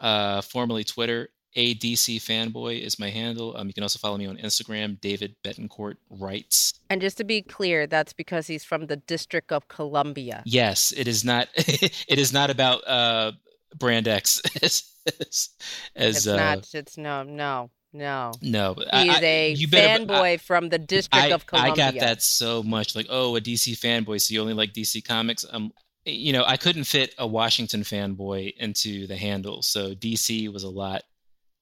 [0.00, 1.28] uh, formerly Twitter.
[1.56, 3.54] ADC fanboy is my handle.
[3.56, 4.98] Um, you can also follow me on Instagram.
[5.00, 6.72] David Betancourt writes.
[6.88, 10.42] And just to be clear, that's because he's from the District of Columbia.
[10.46, 11.48] Yes, it is not.
[11.56, 13.32] it is not about uh,
[13.76, 14.40] Brand X.
[14.62, 14.84] as,
[15.20, 15.50] as,
[15.94, 16.68] It's uh, not.
[16.74, 18.32] It's no, no, no.
[18.40, 22.22] No, He is a you better- fanboy from the District I, of I got that
[22.22, 22.96] so much.
[22.96, 25.44] Like, oh, a DC fanboy, so you only like DC comics.
[25.50, 25.72] Um,
[26.04, 30.70] you know, I couldn't fit a Washington fanboy into the handle, so DC was a
[30.70, 31.02] lot.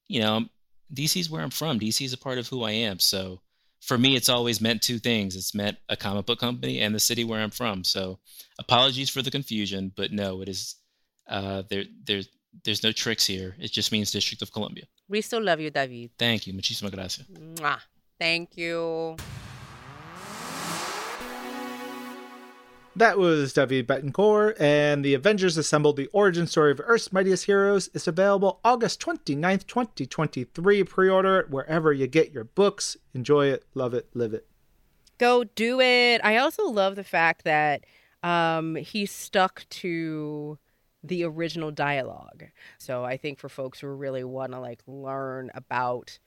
[0.08, 0.44] You know,
[0.94, 1.78] DC's where I'm from.
[1.78, 2.98] DC is a part of who I am.
[2.98, 3.40] So
[3.80, 5.36] for me, it's always meant two things.
[5.36, 7.84] It's meant a comic book company and the city where I'm from.
[7.84, 8.18] So
[8.58, 10.76] apologies for the confusion, but no, it is.
[11.30, 12.28] Uh, there, there's,
[12.64, 13.56] there's no tricks here.
[13.58, 14.84] It just means District of Columbia.
[15.08, 16.10] We still love you, David.
[16.18, 17.26] Thank you, muchísimas gracias.
[17.28, 17.80] Mwah.
[18.18, 19.16] Thank you.
[22.96, 27.88] That was David Betancourt, and the Avengers Assembled the Origin Story of Earth's Mightiest Heroes
[27.94, 30.84] is available August 29th, 2023.
[30.84, 32.96] Pre order it wherever you get your books.
[33.14, 34.46] Enjoy it, love it, live it.
[35.18, 36.20] Go do it.
[36.24, 37.84] I also love the fact that
[38.22, 40.58] um, he stuck to
[41.02, 42.44] the original dialogue.
[42.78, 46.18] So I think for folks who really want to like learn about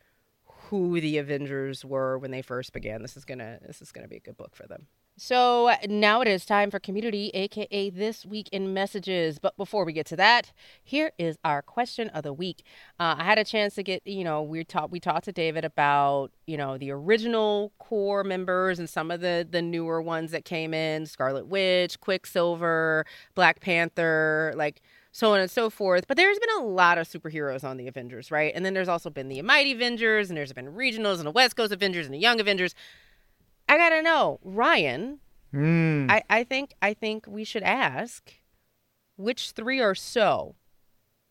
[0.46, 4.18] who the Avengers were when they first began, this is gonna this is gonna be
[4.18, 4.88] a good book for them.
[5.16, 9.38] So now it is time for community, aka this week in messages.
[9.38, 10.52] But before we get to that,
[10.84, 12.64] here is our question of the week.
[13.00, 15.66] Uh, I had a chance to get, you know, we talked we talked to David
[15.66, 20.46] about, you know, the original core members and some of the the newer ones that
[20.46, 23.06] came in, Scarlet Witch, Quicksilver,
[23.36, 26.08] Black Panther, like so on and so forth.
[26.08, 28.52] But there's been a lot of superheroes on the Avengers, right?
[28.56, 31.56] And then there's also been the Mighty Avengers, and there's been regionals and the West
[31.56, 32.74] Coast Avengers and the Young Avengers.
[33.68, 35.20] I gotta know, Ryan.
[35.54, 36.10] Mm.
[36.10, 38.34] I, I think I think we should ask
[39.16, 40.56] which three or so,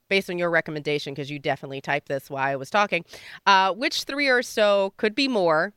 [0.09, 3.05] based on your recommendation, because you definitely typed this while I was talking.
[3.47, 5.75] Uh, which three or so could be more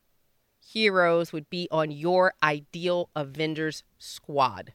[0.66, 4.74] heroes would be on your ideal Avengers squad?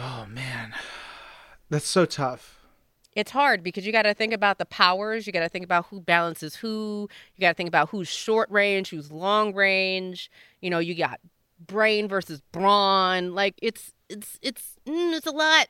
[0.00, 0.74] Oh, man.
[1.68, 2.61] That's so tough.
[3.14, 5.26] It's hard because you got to think about the powers.
[5.26, 7.08] You got to think about who balances who.
[7.36, 10.30] You got to think about who's short range, who's long range.
[10.60, 11.20] You know, you got
[11.66, 13.34] brain versus brawn.
[13.34, 15.68] Like it's it's it's mm, it's a lot.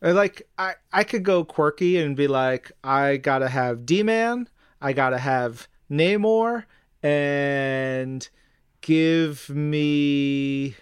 [0.00, 4.48] Like I I could go quirky and be like I gotta have D Man,
[4.80, 6.64] I gotta have Namor,
[7.02, 8.28] and
[8.80, 10.74] give me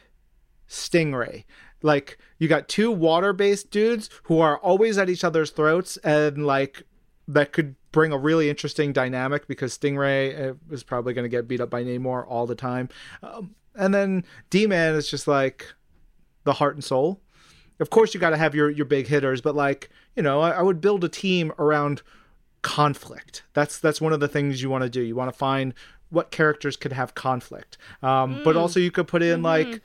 [0.69, 1.45] Stingray.
[1.83, 6.83] Like you got two water-based dudes who are always at each other's throats, and like
[7.29, 11.47] that could bring a really interesting dynamic because Stingray uh, is probably going to get
[11.49, 12.89] beat up by Namor all the time,
[13.23, 15.67] um, and then D Man is just like
[16.45, 17.21] the heart and soul.
[17.81, 20.51] Of course you got to have your your big hitters but like you know I,
[20.51, 22.03] I would build a team around
[22.63, 23.45] conflict.
[23.55, 25.01] That's that's one of the things you want to do.
[25.01, 25.75] You want to find
[26.11, 27.77] what characters could have conflict.
[28.03, 29.83] Um, but also you could put in like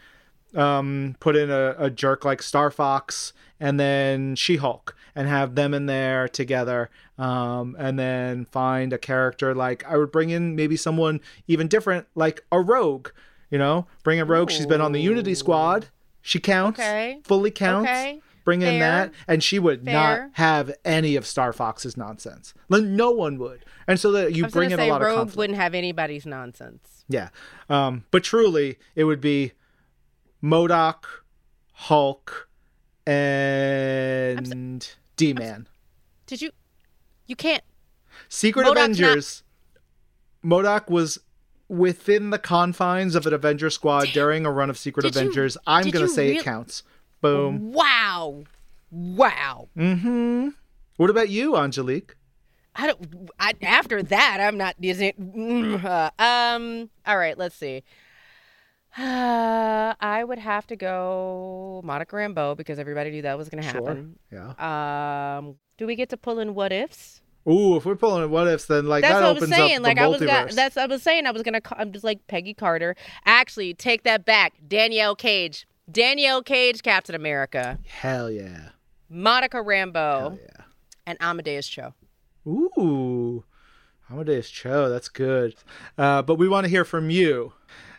[0.56, 5.74] um, put in a, a jerk like star fox and then she-hulk and have them
[5.74, 10.76] in there together um, and then find a character like i would bring in maybe
[10.76, 13.10] someone even different like a rogue
[13.50, 13.86] you know?
[14.04, 15.86] Bring a rogue she's been on the unity squad.
[16.24, 17.20] She counts Okay.
[17.24, 17.88] fully counts.
[17.88, 18.20] Okay.
[18.44, 19.94] bring in that and she would Fair.
[19.94, 22.56] not have any of star fox's nonsense.
[22.68, 23.64] Like, no one would.
[23.88, 27.06] And so that you bring in say a lot of Rogue wouldn't have anybody's nonsense.
[27.08, 27.30] yeah.
[27.70, 29.52] Um, but truly it would be
[30.44, 31.06] MODOK
[31.74, 32.50] hulk
[33.08, 35.68] and d-man
[36.28, 36.52] Did you?
[37.28, 37.64] You can't.
[38.30, 39.44] secret MODOK's not- avengers
[40.44, 41.20] MODOK was
[41.70, 45.58] within the confines of an avenger squad during a run of secret Did you- avengers
[45.66, 46.84] i'm gonna say it counts
[47.22, 48.44] boom Wow.
[48.92, 49.70] Wow.
[49.78, 50.50] mm-hmm
[50.98, 52.16] what about you angelique
[52.76, 53.30] I don't.
[53.40, 54.76] I, after that, I'm not.
[54.82, 55.16] Is it?
[55.22, 56.90] mm, uh, um.
[57.06, 57.38] All right.
[57.38, 57.84] Let's see.
[58.98, 63.70] Uh, I would have to go Monica Rambeau because everybody knew that was going to
[63.70, 63.88] Sure.
[63.88, 64.20] happen.
[64.32, 65.56] yeah Um.
[65.78, 67.22] Do we get to pull in what ifs?
[67.50, 69.82] Ooh, if we're pulling what ifs, then like That's that what I was saying.
[69.82, 70.20] Like I was.
[70.56, 70.78] that's.
[70.78, 71.26] I was saying.
[71.26, 71.60] I was gonna.
[71.62, 72.96] ca- I'm just like Peggy Carter.
[73.26, 74.54] Actually, take that back.
[74.68, 75.68] Danielle Cage.
[75.92, 77.80] Danielle Cage, Captain America.
[77.86, 78.70] Hell yeah.
[79.10, 80.64] Monica Rambeau yeah.
[81.06, 81.94] and Amadeus Cho.
[82.48, 83.44] Ooh,
[84.10, 85.56] Amadeus Cho, that's good.
[85.98, 87.52] Uh, but we want to hear from you.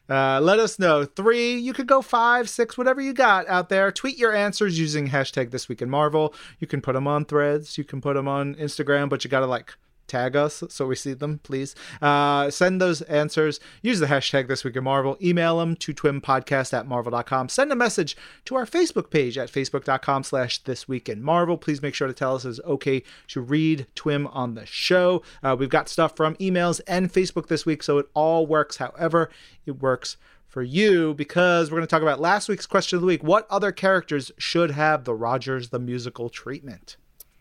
[0.09, 1.05] Uh, let us know.
[1.05, 3.91] Three, you could go five, six, whatever you got out there.
[3.91, 6.35] Tweet your answers using hashtag This Week in Marvel.
[6.59, 7.79] You can put them on Threads.
[7.79, 9.75] You can put them on Instagram, but you got to like
[10.07, 11.75] tag us so we see them, please.
[12.01, 13.61] Uh, send those answers.
[13.83, 15.17] Use the hashtag This Week in Marvel.
[15.23, 17.49] Email them to twimpodcast at marvel.com.
[17.49, 21.57] Send a message to our Facebook page at facebook.com slash This Week in Marvel.
[21.57, 25.23] Please make sure to tell us it's okay to read Twim on the show.
[25.43, 29.31] Uh, we've got stuff from emails and Facebook this week, so it all works however
[29.67, 30.17] it works
[30.55, 33.25] for you because we're going to talk about last week's question of the week.
[33.25, 36.97] What other characters should have the Rogers the Musical treatment?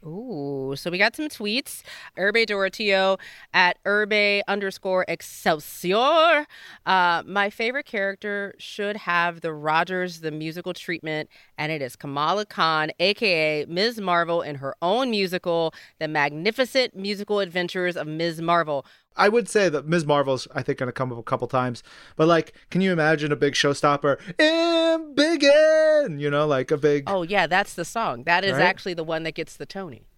[0.05, 1.81] Ooh, so we got some tweets.
[2.17, 3.17] Urbe Dorotio
[3.53, 6.45] at Urbe underscore Excelsior.
[6.85, 12.45] Uh, my favorite character should have the Rogers the musical treatment, and it is Kamala
[12.45, 14.01] Khan, aka Ms.
[14.01, 18.41] Marvel, in her own musical, The Magnificent Musical Adventures of Ms.
[18.41, 18.85] Marvel.
[19.16, 20.05] I would say that Ms.
[20.05, 21.84] Marvel's, I think, going to come up a couple times.
[22.16, 24.18] But, like, can you imagine a big showstopper?
[24.39, 26.20] In Begin!
[26.20, 27.03] You know, like a big.
[27.07, 28.24] Oh, yeah, that's the song.
[28.24, 28.61] That is Right?
[28.61, 30.03] actually the one that gets the Tony.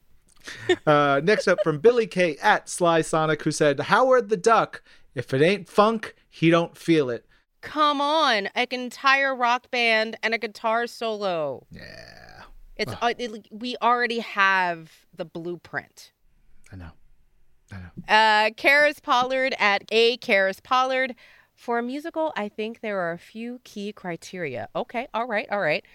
[0.85, 4.83] Uh, next up from Billy K at Sly Sonic, who said, Howard the Duck,
[5.15, 7.25] if it ain't funk, he don't feel it.
[7.61, 11.65] Come on, an entire rock band and a guitar solo.
[11.71, 12.43] Yeah,
[12.75, 16.11] It's uh, it, we already have the blueprint.
[16.71, 16.91] I know.
[18.07, 21.15] Uh, Karis Pollard at a Karis Pollard.
[21.55, 24.67] For a musical, I think there are a few key criteria.
[24.75, 25.85] Okay, all right, all right.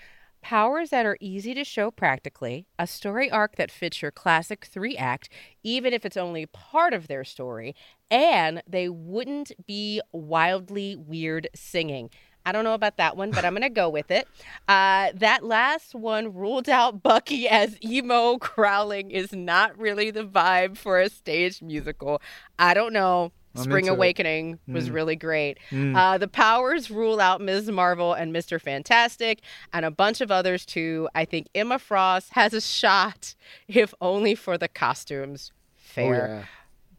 [0.42, 4.96] Powers that are easy to show practically, a story arc that fits your classic three
[4.96, 5.28] act,
[5.62, 7.74] even if it's only part of their story,
[8.10, 12.08] and they wouldn't be wildly weird singing.
[12.46, 14.26] I don't know about that one, but I'm going to go with it.
[14.68, 20.76] Uh, that last one ruled out Bucky as emo growling is not really the vibe
[20.76, 22.20] for a stage musical.
[22.58, 23.32] I don't know.
[23.56, 23.96] I'm Spring into it.
[23.96, 24.94] Awakening was Mm.
[24.94, 25.58] really great.
[25.70, 25.96] Mm.
[25.96, 27.68] Uh, the Powers rule out Ms.
[27.70, 28.60] Marvel and Mr.
[28.60, 29.40] Fantastic,
[29.72, 31.08] and a bunch of others too.
[31.16, 33.34] I think Emma Frost has a shot,
[33.66, 35.50] if only for the costumes.
[35.76, 36.26] Fair.
[36.30, 36.44] Oh, yeah.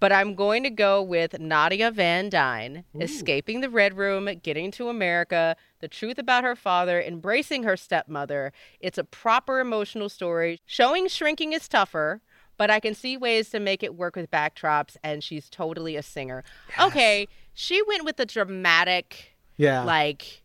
[0.02, 4.90] But I'm going to go with Nadia Van Dyne, escaping the Red Room, getting to
[4.90, 8.52] America, the truth about her father, embracing her stepmother.
[8.80, 10.60] It's a proper emotional story.
[10.66, 12.20] Showing shrinking is tougher,
[12.58, 16.02] but I can see ways to make it work with backdrops, and she's totally a
[16.02, 16.44] singer.
[16.82, 19.84] Okay, she went with the dramatic, Yeah.
[19.84, 20.42] like,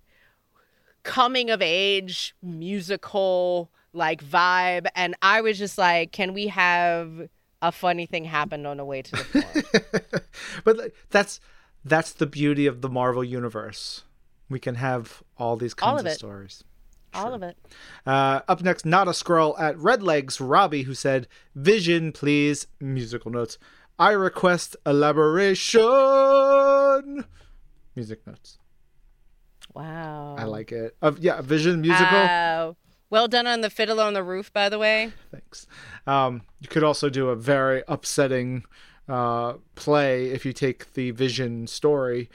[1.03, 7.29] coming of age musical like vibe and i was just like can we have
[7.63, 10.23] a funny thing happened on the way to the floor
[10.65, 11.41] but that's
[11.85, 14.03] that's the beauty of the Marvel universe.
[14.49, 16.17] We can have all these All kinds of of, it.
[16.17, 16.65] stories.
[17.15, 17.57] all of it
[18.05, 23.31] Uh, up next, not a scroll at Red Legs Robbie, who said, "Vision, please." Musical
[23.31, 23.57] notes.
[23.99, 24.77] I request
[25.87, 27.25] elaboration.
[27.95, 28.59] Music notes.
[29.75, 30.97] wow I like it.
[31.01, 32.19] Uh, yeah, Vision musical.
[32.19, 32.77] Wow.
[33.11, 35.67] Well done on the fiddle on the roof by the way Thanks.
[36.07, 38.65] Um, you could also do a very upsetting
[39.09, 42.29] uh, play if you take the Vision story,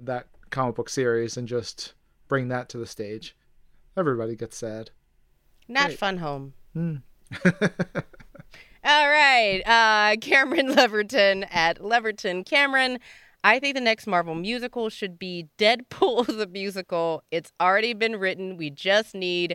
[0.00, 1.94] that comic book series, and just
[2.28, 3.34] bring that to the stage.
[3.96, 4.90] Everybody gets sad.
[5.68, 5.98] not Great.
[5.98, 6.96] fun home Hmm.
[8.84, 12.98] all right uh cameron leverton at leverton cameron
[13.44, 17.22] I think the next Marvel musical should be Deadpool the musical.
[17.30, 18.56] It's already been written.
[18.56, 19.54] We just need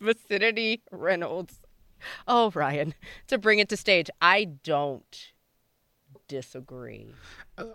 [0.00, 1.60] Vicinity Reynolds.
[2.26, 2.94] Oh, Ryan,
[3.26, 4.08] to bring it to stage.
[4.20, 5.32] I don't
[6.28, 7.08] disagree.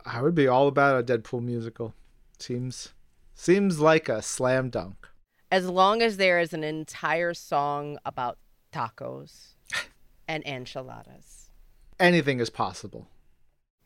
[0.05, 1.93] I would be all about a Deadpool musical.
[2.39, 2.93] Seems
[3.35, 5.07] seems like a slam dunk.
[5.51, 8.37] As long as there is an entire song about
[8.71, 9.55] tacos
[10.27, 11.49] and enchiladas.
[11.99, 13.07] Anything is possible.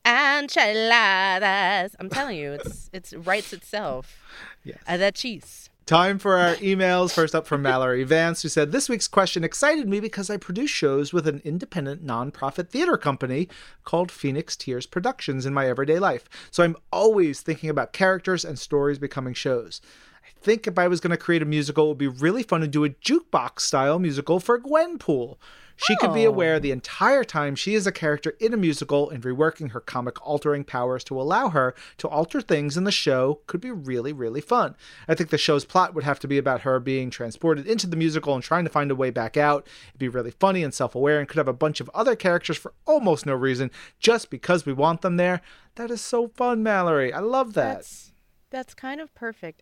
[0.05, 1.95] Enchiladas.
[1.99, 4.23] I'm telling you, it's it's writes itself.
[4.63, 4.79] Yes.
[4.85, 5.69] Uh, that cheese.
[5.87, 7.13] Time for our emails.
[7.13, 10.69] First up from Mallory Vance, who said, This week's question excited me because I produce
[10.69, 13.47] shows with an independent nonprofit theater company
[13.85, 16.27] called Phoenix Tears Productions in my everyday life.
[16.51, 19.79] So I'm always thinking about characters and stories becoming shows.
[20.25, 22.59] I think if I was going to create a musical, it would be really fun
[22.59, 25.37] to do a jukebox style musical for Gwenpool.
[25.79, 26.29] She could be Oh.
[26.29, 30.19] aware the entire time she is a character in a musical and reworking her comic
[30.27, 34.41] altering powers to allow her to alter things in the show could be really, really
[34.41, 34.75] fun.
[35.07, 37.95] I think the show's plot would have to be about her being transported into the
[37.95, 39.67] musical and trying to find a way back out.
[39.89, 42.57] It'd be really funny and self aware and could have a bunch of other characters
[42.57, 43.69] for almost no reason
[43.99, 45.41] just because we want them there.
[45.75, 47.13] That is so fun, Mallory.
[47.13, 47.75] I love that.
[47.75, 48.11] That's
[48.49, 49.61] that's kind of perfect.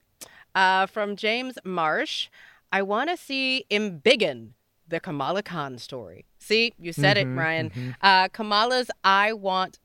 [0.55, 2.30] Uh, from James Marsh,
[2.72, 4.51] I want to see Embiggen,
[4.88, 6.25] the Kamala Khan story.
[6.39, 7.95] See, you said Mhm, it, Ryan.
[8.01, 9.79] Uh, Kamala's I Want.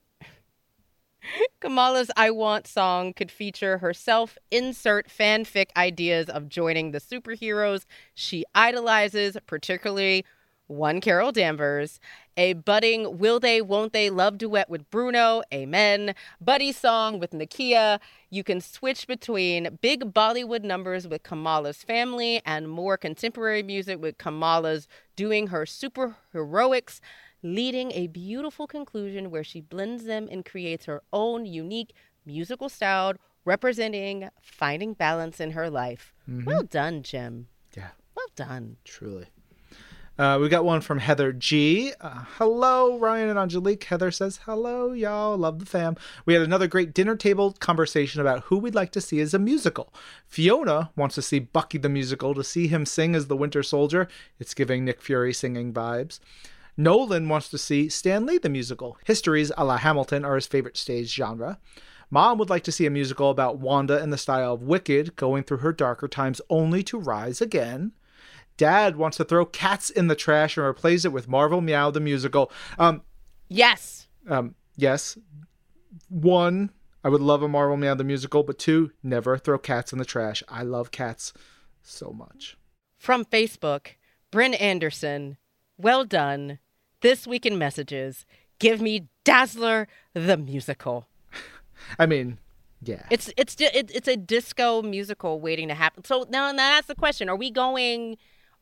[1.61, 7.85] Kamala's I Want song could feature herself insert fanfic ideas of joining the superheroes
[8.15, 10.25] she idolizes, particularly
[10.71, 11.99] one Carol Danvers,
[12.37, 17.99] a budding Will They, Won't They love duet with Bruno, Amen, buddy song with Nakia.
[18.31, 24.17] You can switch between big Bollywood numbers with Kamala's family and more contemporary music with
[24.19, 27.01] Kamala's doing her super heroics,
[27.43, 31.93] leading a beautiful conclusion where she blends them and creates her own unique
[32.25, 33.15] musical style,
[33.45, 36.15] representing finding balance in her life.
[36.31, 36.45] Mm-hmm.
[36.45, 37.49] Well done, Jim.
[37.77, 38.77] Yeah, Well done.
[38.85, 39.27] truly.
[40.21, 41.95] Uh, we got one from Heather G.
[41.99, 43.85] Uh, hello, Ryan and Angelique.
[43.85, 45.39] Heather says, Hello, y'all.
[45.39, 45.97] Love the fam.
[46.27, 49.39] We had another great dinner table conversation about who we'd like to see as a
[49.39, 49.95] musical.
[50.29, 54.09] Fiona wants to see Bucky the musical to see him sing as the Winter Soldier.
[54.39, 56.21] It's giving Nick Fury singing vibes.
[56.77, 58.99] Nolan wants to see Stan Lee the musical.
[59.07, 61.59] Histories a la Hamilton are his favorite stage genre.
[62.11, 65.45] Mom would like to see a musical about Wanda in the style of Wicked, going
[65.45, 67.93] through her darker times only to rise again.
[68.61, 71.99] Dad wants to throw cats in the trash and replace it with Marvel Meow the
[71.99, 72.53] musical.
[72.79, 73.01] Um,
[73.49, 74.07] Yes.
[74.29, 75.17] um, yes.
[76.11, 76.71] One,
[77.03, 80.05] I would love a Marvel Meow the musical, but two, never throw cats in the
[80.05, 80.43] trash.
[80.47, 81.33] I love cats
[81.83, 82.59] so much.
[82.99, 83.93] From Facebook,
[84.31, 85.39] Bryn Anderson.
[85.79, 86.59] Well done.
[87.01, 88.27] This week in messages.
[88.59, 91.09] Give me Dazzler the musical.
[91.99, 92.37] I mean,
[92.83, 93.07] yeah.
[93.11, 96.05] It's it's it's a disco musical waiting to happen.
[96.05, 98.19] So now, now that's the question: Are we going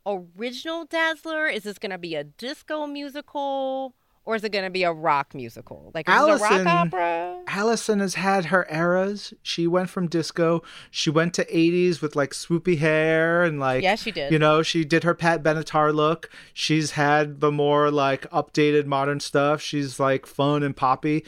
[0.08, 1.46] original Dazzler?
[1.46, 3.94] Is this going to be a disco musical,
[4.24, 5.90] or is it going to be a rock musical?
[5.94, 7.42] Like is it a rock opera?
[7.46, 9.32] Alison has had her eras.
[9.42, 10.62] She went from disco.
[10.90, 14.32] She went to 80s with like swoopy hair and like Yeah, she did.
[14.32, 16.30] You know, she did her Pat Benatar look.
[16.52, 19.60] She's had the more like updated modern stuff.
[19.62, 21.24] She's like fun and poppy.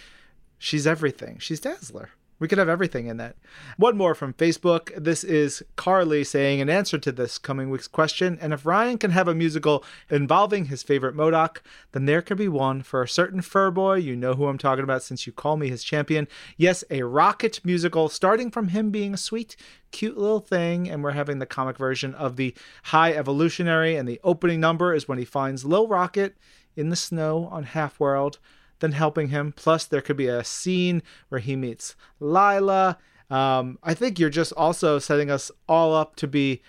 [0.58, 1.38] She's everything.
[1.38, 2.10] She's Dazzler.
[2.40, 3.36] We could have everything in that.
[3.76, 4.90] One more from Facebook.
[4.96, 8.38] This is Carly saying an answer to this coming week's question.
[8.40, 11.58] And if Ryan can have a musical involving his favorite MODOK,
[11.92, 13.96] then there could be one for a certain fur boy.
[13.96, 16.26] You know who I'm talking about since you call me his champion.
[16.56, 19.54] Yes, a rocket musical starting from him being a sweet,
[19.90, 20.88] cute little thing.
[20.88, 23.96] And we're having the comic version of the High Evolutionary.
[23.96, 26.38] And the opening number is when he finds Lil Rocket
[26.74, 28.38] in the snow on Half World
[28.80, 29.52] than helping him.
[29.56, 32.98] Plus, there could be a scene where he meets Lila.
[33.30, 36.62] Um, I think you're just also setting us all up to be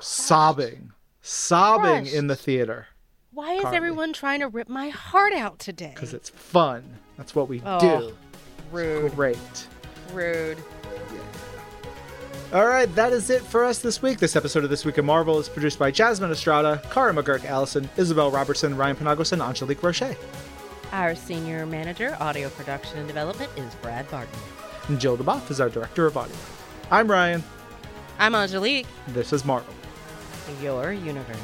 [0.00, 2.14] sobbing, sobbing Crushed.
[2.14, 2.86] in the theater
[3.32, 3.76] Why is Carly.
[3.76, 5.90] everyone trying to rip my heart out today?
[5.94, 6.84] because it's fun.
[7.16, 8.16] That's what we Oh, do.
[8.72, 9.66] rude, Great.
[10.12, 10.58] rude.
[12.52, 14.18] All right, that is it for us this week.
[14.18, 17.88] This episode of This Week in Marvel is produced by Jasmine Estrada, Cara McGurk Allison,
[17.96, 20.02] Isabel Robertson, Ryan Penagos, and Angelique Roche.
[20.92, 24.38] Our senior manager, audio production and development, is Brad Barton.
[24.88, 26.34] And Jill DeBoff is our director of audio.
[26.90, 27.44] I'm Ryan.
[28.18, 29.72] I'm Angelique, This is Marvel.
[30.60, 31.36] your universe.